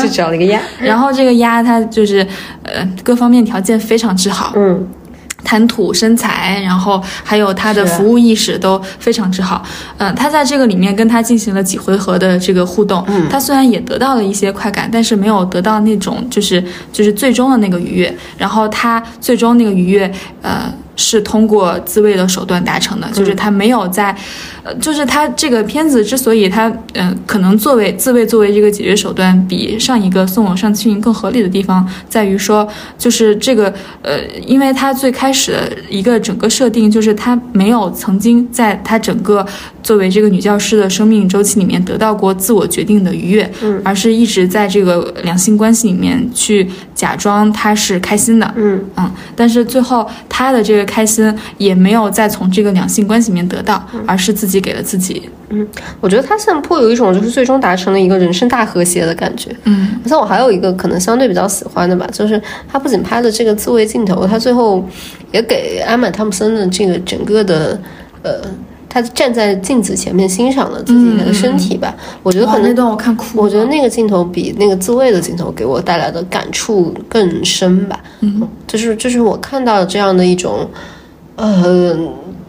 [0.00, 0.60] 去找 了一个鸭。
[0.80, 2.26] 然后这个鸭它就是，
[2.62, 4.86] 呃，各方面条件非常之好，嗯，
[5.44, 9.62] 谈吐、身材，然后还有他的服务意识都非常之好，
[9.98, 16.62] 嗯，他在这个里面跟他进行了几回合的这个互动，嗯，他虽然也得到了一些快感，但是没有得到那种就是
[16.92, 20.10] 就是最终的那个愉悦，然后他最终那个愉悦，
[20.42, 20.72] 呃。
[21.00, 24.12] 是通过自慰的手段达成的，就是他没有在，
[24.57, 39.46] 呃，就是他这个片子之所以他，嗯，可能作为自卫作为这个解决手段，比上一个送我上青云更合理的地方在于说，就是这个，呃，因为他最开始的一个整个设定就是他没有曾经在他整个
[39.82, 50.88] 作为这个女教师的生命周期里面得到过自我决定的愉悦，嗯，而是一直在这个两性关系里面去假装他是开心的，嗯嗯，但是最后他的这个。
[50.88, 55.28] 开心也没有再从这个两性关系里面得到，而是自己己给了自己。
[55.50, 55.66] 嗯，
[56.00, 59.54] 我觉得他现在颇有一种就是最终达成了一个人生大和谐的感觉。
[59.64, 62.40] 嗯，像我还有一个可能相对比较喜欢的吧，就是
[62.70, 64.84] 他不仅拍了这个自慰镜头，他最后
[65.32, 67.80] 也给艾玛汤姆森的这个整个的
[68.22, 68.40] 呃。
[68.90, 73.38] 他站在镜子前面欣赏了自己的身体吧，我觉得可能那段我看哭。
[73.38, 78.00] 我觉得那个镜头比那个自慰的镜头给我带来的感触更深吧。
[78.20, 80.66] 嗯，就是就是我看到这样的一种，
[81.36, 81.94] 呃，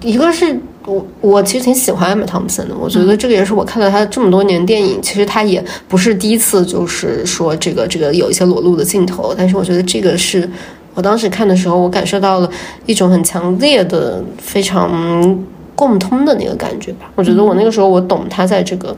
[0.01, 10.49] 一个是我我其实挺喜欢艾玛汤姆森的，我觉得这个也是我看到他这么多年电影，其实他也不是第一次就是说这个这个有一些裸露的镜头，但是我觉得这个是
[10.93, 12.49] 我当时看的时候，我感受到了
[12.85, 15.37] 一种很强烈的非常。
[15.79, 18.93] 共通的那个感觉吧，我觉得我那个时候我懂他在这个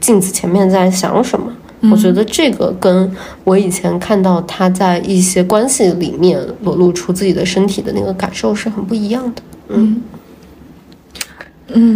[0.00, 1.46] 镜子前面在想什么。
[1.92, 3.08] 我觉得这个跟
[3.44, 9.42] 我以前看到他在一些关系里面裸露出自己的身体的那个感受是很不一样的。
[9.68, 10.02] 嗯嗯，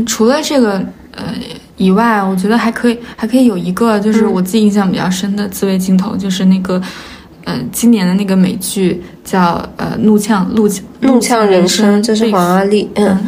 [0.07, 0.73] 除了这个
[1.13, 1.35] 呃
[1.77, 6.81] 以外，我觉得还可以还可以有一个就是我自己印象比较深的自慰镜头，就是那个
[7.45, 10.69] 呃今年的那个美剧叫呃怒呛怒
[11.01, 13.19] 怒呛人生，就是黄阿丽嗯。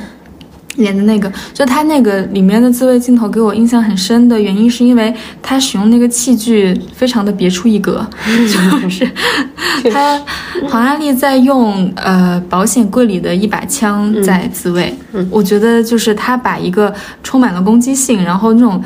[0.77, 9.09] 演的那个，就他那个里面的自慰镜头给我印象很深的原因，是因为他使用那个器具非常的别出一格， 就是
[9.91, 10.21] 他
[10.69, 14.95] 黄阿丽在用呃保险柜里的一把枪在自慰，
[15.31, 18.83] 我觉得就是他把一个充满了攻击性，然后那种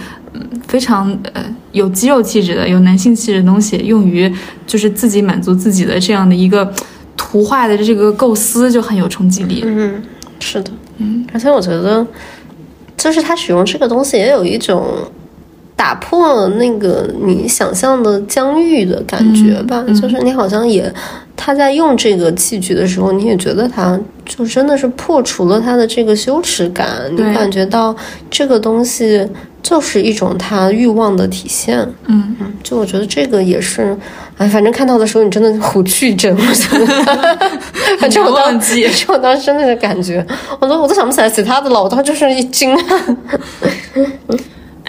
[0.66, 4.30] 非常呃有肌肉气质的、有男性气质的东西，用于
[4.66, 6.70] 就是自己满足自己的这样的一个
[7.16, 9.62] 图画的这个构思，就很有冲击力。
[9.64, 10.02] 嗯，
[10.38, 10.70] 是的。
[10.98, 12.06] 嗯，而且我觉得，
[12.96, 14.84] 就是他使用这个东西也有一种
[15.76, 19.84] 打破那个你想象的疆域的感觉吧。
[20.00, 20.92] 就是你好像也
[21.36, 27.94] 他在用这个器具的时候，你也觉得他就真的是破除了他的这个羞耻感，你感觉到
[28.28, 29.26] 这个东西
[29.68, 31.78] 就是一种他欲望的体现。
[32.06, 33.94] 嗯嗯，就我觉得这个也是。
[34.38, 37.38] 哎，反正看到的时候，你真的虎躯一震，我觉得。
[38.00, 40.26] 反正我当时，是我当时真的是感觉，
[40.58, 42.74] 我都我都想不起来其他的了，我当时就是一惊。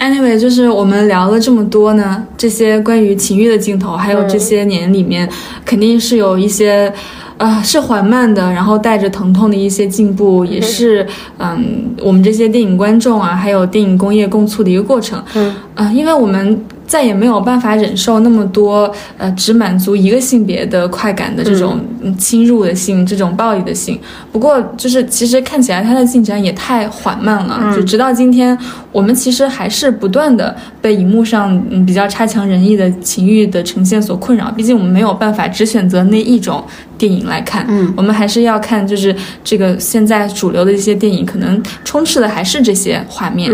[0.00, 5.28] Anyway，就是我们聊了这么多呢，这些关于情欲的镜头，还有这些年里面，
[5.64, 6.92] 肯定是有一些，
[7.36, 11.06] 呃，是缓慢的，然后带着疼痛的一些进步，也是，
[11.38, 15.22] 嗯，我们这些电影观众啊，还有电影工业共促的一个过程。
[15.34, 16.64] 嗯，啊，因为我们。
[16.90, 21.78] 再也没有办法忍受那么多呃只满足一个性别的快感的这种
[22.18, 23.96] 侵入的性，这种暴力的性。
[24.32, 28.58] 不过就是其实看起来它的进展也太缓慢了，就直到今天，
[28.90, 34.50] 我们其实还是不断的被荧幕上嗯比较差强人意的情欲的呈现所困扰。
[34.50, 36.64] 毕竟我们没有办法只选择那一种
[36.98, 39.14] 电影来看，嗯，我们还是要看就是
[39.44, 43.48] 这个现在主流的一些电影，可能充斥的还是这些画面。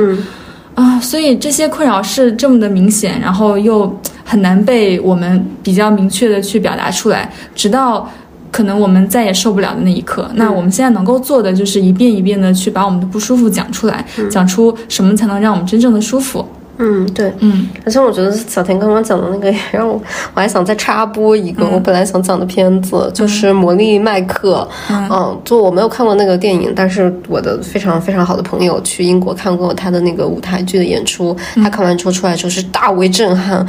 [0.77, 3.91] 啊，所以这些困扰是这么的明显，然后又
[4.25, 8.07] 很难被我们比较明确的去表达出来，直到
[8.53, 10.31] 可能我们再也受不了的那一刻。
[10.35, 16.47] 那我们现在能够做的就是一遍一遍的去把我们的不舒服讲出来，讲出什么才能让我们真正的舒服。
[16.79, 19.95] 嗯，对，嗯，而且我觉得小田刚刚讲的那个，让我
[20.35, 24.69] 我还想再插播一个我本来想讲的片子，就是《魔力麦克》。
[25.11, 33.67] 嗯，就我没有看过那个电影，但是我的非常非常好的朋友去英国看过他的那个舞台剧的演出，他看完之后出来就是大为震撼，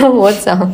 [0.00, 0.72] 跟我讲。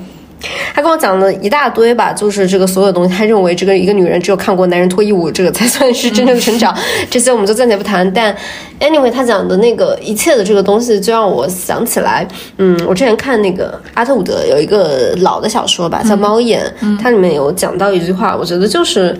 [0.74, 6.76] 他跟我讲了一大堆吧，就是这个所有东西，他认为这个一个女人只有看过男人脱衣舞，这个才算是真正的成长。
[7.11, 8.11] 这些我们就暂且不谈。
[8.12, 8.34] 但
[8.80, 12.26] anyway，他讲的那个一切的这个东西，就让我想起来，
[12.59, 16.62] 嗯，我之前看那个阿特伍德有一个老的小说吧，叫《猫眼》，
[17.01, 19.18] 它里面有讲到一句话，我觉得就是。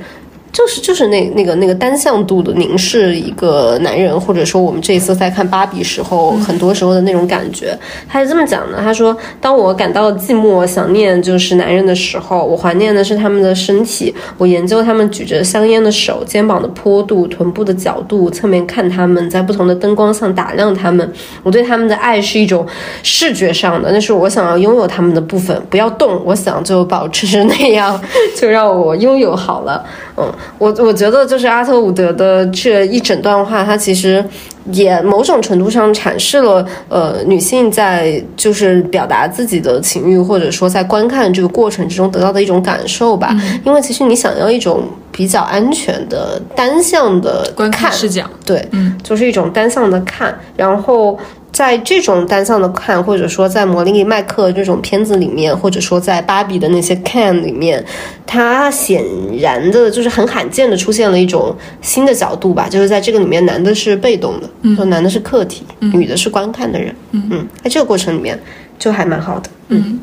[0.53, 7.76] 就是就是那那个那个单向度的凝视一个男人，或者说我们这一次在看芭比时候，很多时候的那种感觉，
[8.07, 8.76] 他是这么讲的。
[8.78, 14.14] 他说：“当我感到寂寞、想念就是男人的时候，我怀念的是他们的身体。
[14.36, 21.11] 我研究他们举着香烟的手、肩膀的坡度、臀部的角度，侧面看他们，在不同的灯光下打量他们。
[21.42, 22.66] 我对他们的爱是一种
[23.03, 25.59] 视觉上的，那是我想要拥有他们的部分。
[25.70, 27.98] 不要动，我想就保持那样，
[28.36, 29.82] 就让我拥有好了。”
[30.17, 30.33] 嗯。
[30.59, 34.25] 我我觉得就是阿特伍德的这一整段话，它其实
[34.71, 43.37] 也某种程度上阐释了呃女性在就是表达自己的情欲，或者说在观看这个过程之中得到的一种感受吧。
[43.65, 51.19] 因为其实你想要一种比较安全的单向的观看视角，对，嗯，就是一种单向的看，然后。
[51.53, 57.84] 在这种单向的看，或者说在魔力麦克这种片子里面，或者说在芭比的那些 can 里面，
[58.26, 59.05] 它显
[59.38, 67.22] 然的就是很罕见的出现了一种新的角度吧，就是在这个里面，男的是被动的，嗯，男的是客体，女的是观看的人，嗯。
[67.30, 68.38] 嗯，在这个过程里面
[68.83, 70.00] 就还蛮好的，嗯。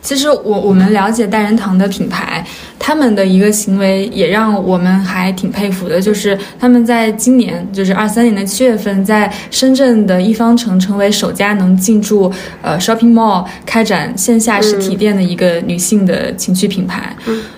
[0.00, 2.44] 其实我我们了解大人堂的品牌，
[2.78, 12.32] 他们的一个行为也让我们还挺佩服的，就是他们在今年，就是二三年的七月份，在深圳的一方城成为首家能进驻
[12.62, 17.14] 呃 shopping mall 开展线下实体店的一个女性的情趣品牌。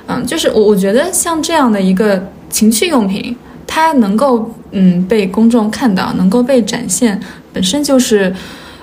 [0.08, 2.20] 嗯，就是我我觉得像这样的一个
[2.50, 3.36] 情趣用品，
[3.66, 7.18] 它能够嗯被公众看到，能够被展现，
[7.52, 8.32] 本身就是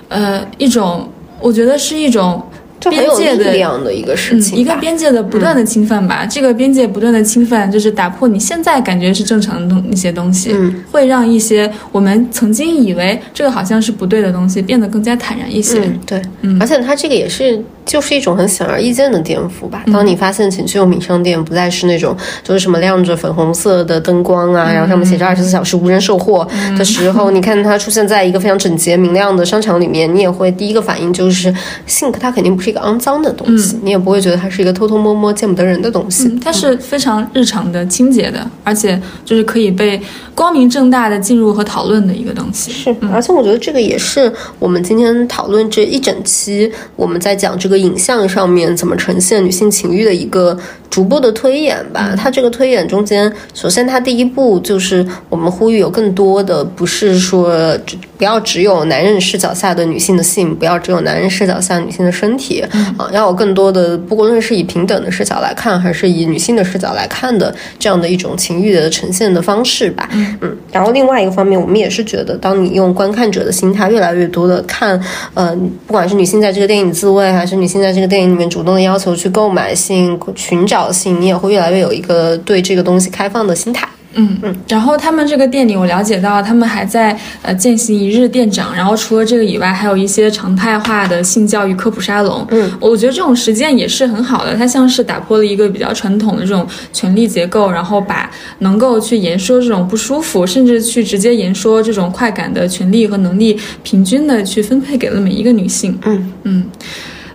[0.08, 1.08] 呃一种，
[1.42, 2.42] 我觉得是一种。
[2.90, 6.26] 边界的这样的一个事情，一个边界的不断的侵犯吧。
[6.26, 10.52] 这个边界不断的侵犯，就是打破你现在感觉是正常的东一些东西，
[10.90, 15.80] 会让一些我们曾经以为这个好像是不对的东西变得更加坦然一些。
[16.04, 16.20] 对，
[16.58, 17.62] 而且它这个也是。
[17.84, 19.82] 就是一种很显而易见的颠覆吧。
[19.92, 26.46] 当你发现情趣用品商店不再是那种就是什么亮着粉红色的灯光啊，然后上面写着二十四小时无人售货
[26.78, 31.52] 的时候， 你看它出现在一个非常整洁明亮的商场里面，你也会第一个反应就是
[31.88, 36.28] ，think 它肯定不是一个肮脏的东西，你也不会觉得它是一个偷偷摸摸见不得人的东西。
[36.42, 40.00] 它是非常日常的、清洁的，而且就是可以被
[40.34, 42.70] 光明正大的进入和讨论的一个东西。
[42.70, 47.71] 是，而且我觉得这个也是我们今天讨论这一整期我们在讲这个。
[47.78, 50.56] 影像上面怎么呈现女性情欲的一个
[50.90, 52.14] 逐步的推演吧。
[52.16, 57.78] 它这个推演中间，首先它第一步就是我们呼吁有更多的，不是说
[58.16, 62.60] 不要只有男人视角下的女性的性，不要只有男人视角下女性的身体
[62.96, 70.08] 啊，要有更多的，不论是以平等的视角来看，还是以女性的视角来看的这样的一种情欲的呈现的方式吧。
[70.12, 75.00] 嗯，然后另外一个方面，我们也是觉得，当你用观看者的心态越来越多的看，
[75.34, 83.88] 嗯，不管是女性在这个电影自慰，还是女性在这个电影里面主动的要求去购买性、寻找性，你也会越来越有一个对这个东西开放的心态。
[84.14, 92.44] 嗯嗯，然后他们这个店里，我了解到他们还在呃践行一日店长，然后除了这个以外，还有一些常态化的性教育科普沙龙。
[92.50, 98.28] 嗯，我觉得这种实践也是很好的，它像是打破了一个比较传统的这种权力结构，然后把
[98.58, 105.96] 能够去言说这种不舒服，甚至去直接言说这种快感的权利和能力，平均的去分配给了每一个女性。
[106.04, 106.64] 嗯嗯。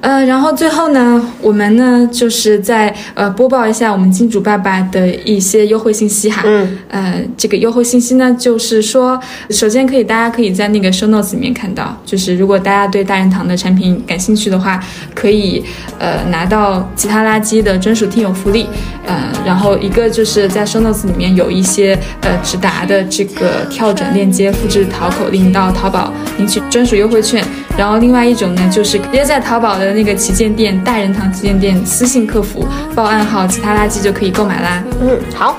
[0.01, 6.43] 呃，然后最后呢，我们呢就是在呃播报一下我们金主爸爸的一些优惠信息哈。
[6.45, 6.77] 嗯。
[6.89, 9.19] 呃，这个优惠信息呢，就是说，
[9.49, 14.79] 首先可以大家可以在那个 show notes 里面看到，就是如果大家对大人堂的产品感兴趣的话，
[15.13, 15.63] 可以
[15.99, 18.67] 呃拿到其他垃圾的专属听友福利。
[19.05, 27.43] 呃，然后一个就是在 show notes 里面有一些呃直达的这个跳转链接，复制淘口令到淘宝领取专属优惠券。
[27.77, 32.65] 然后另外一种呢，就是直接在淘宝那个旗舰店大人堂旗舰店私信客服
[32.95, 34.83] 报暗号其他垃圾就可以购买啦。
[35.01, 35.57] 嗯，好，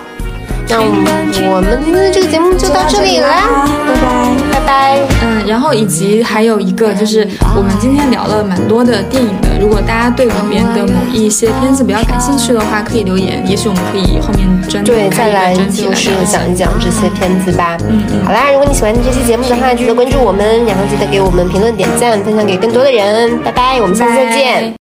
[0.70, 0.82] 那
[1.50, 4.98] 我们今天的这个节目就到这里啦，拜拜拜拜。
[5.22, 7.26] 嗯，然后以及还有一个就是
[7.56, 17.78] 我们今天聊了蛮多的电影的，如果大家对里面的某一些片子比较感兴趣的话，可以留言，也许我们可以后面专对再来就是讲一讲这些片子吧。
[17.88, 23.38] 嗯嗯，好啦，如果你喜欢这期节目的话，记得关注我们，然后记得给我们评论点赞，分享给更多的人。
[23.42, 24.74] 拜拜，我们下次再见。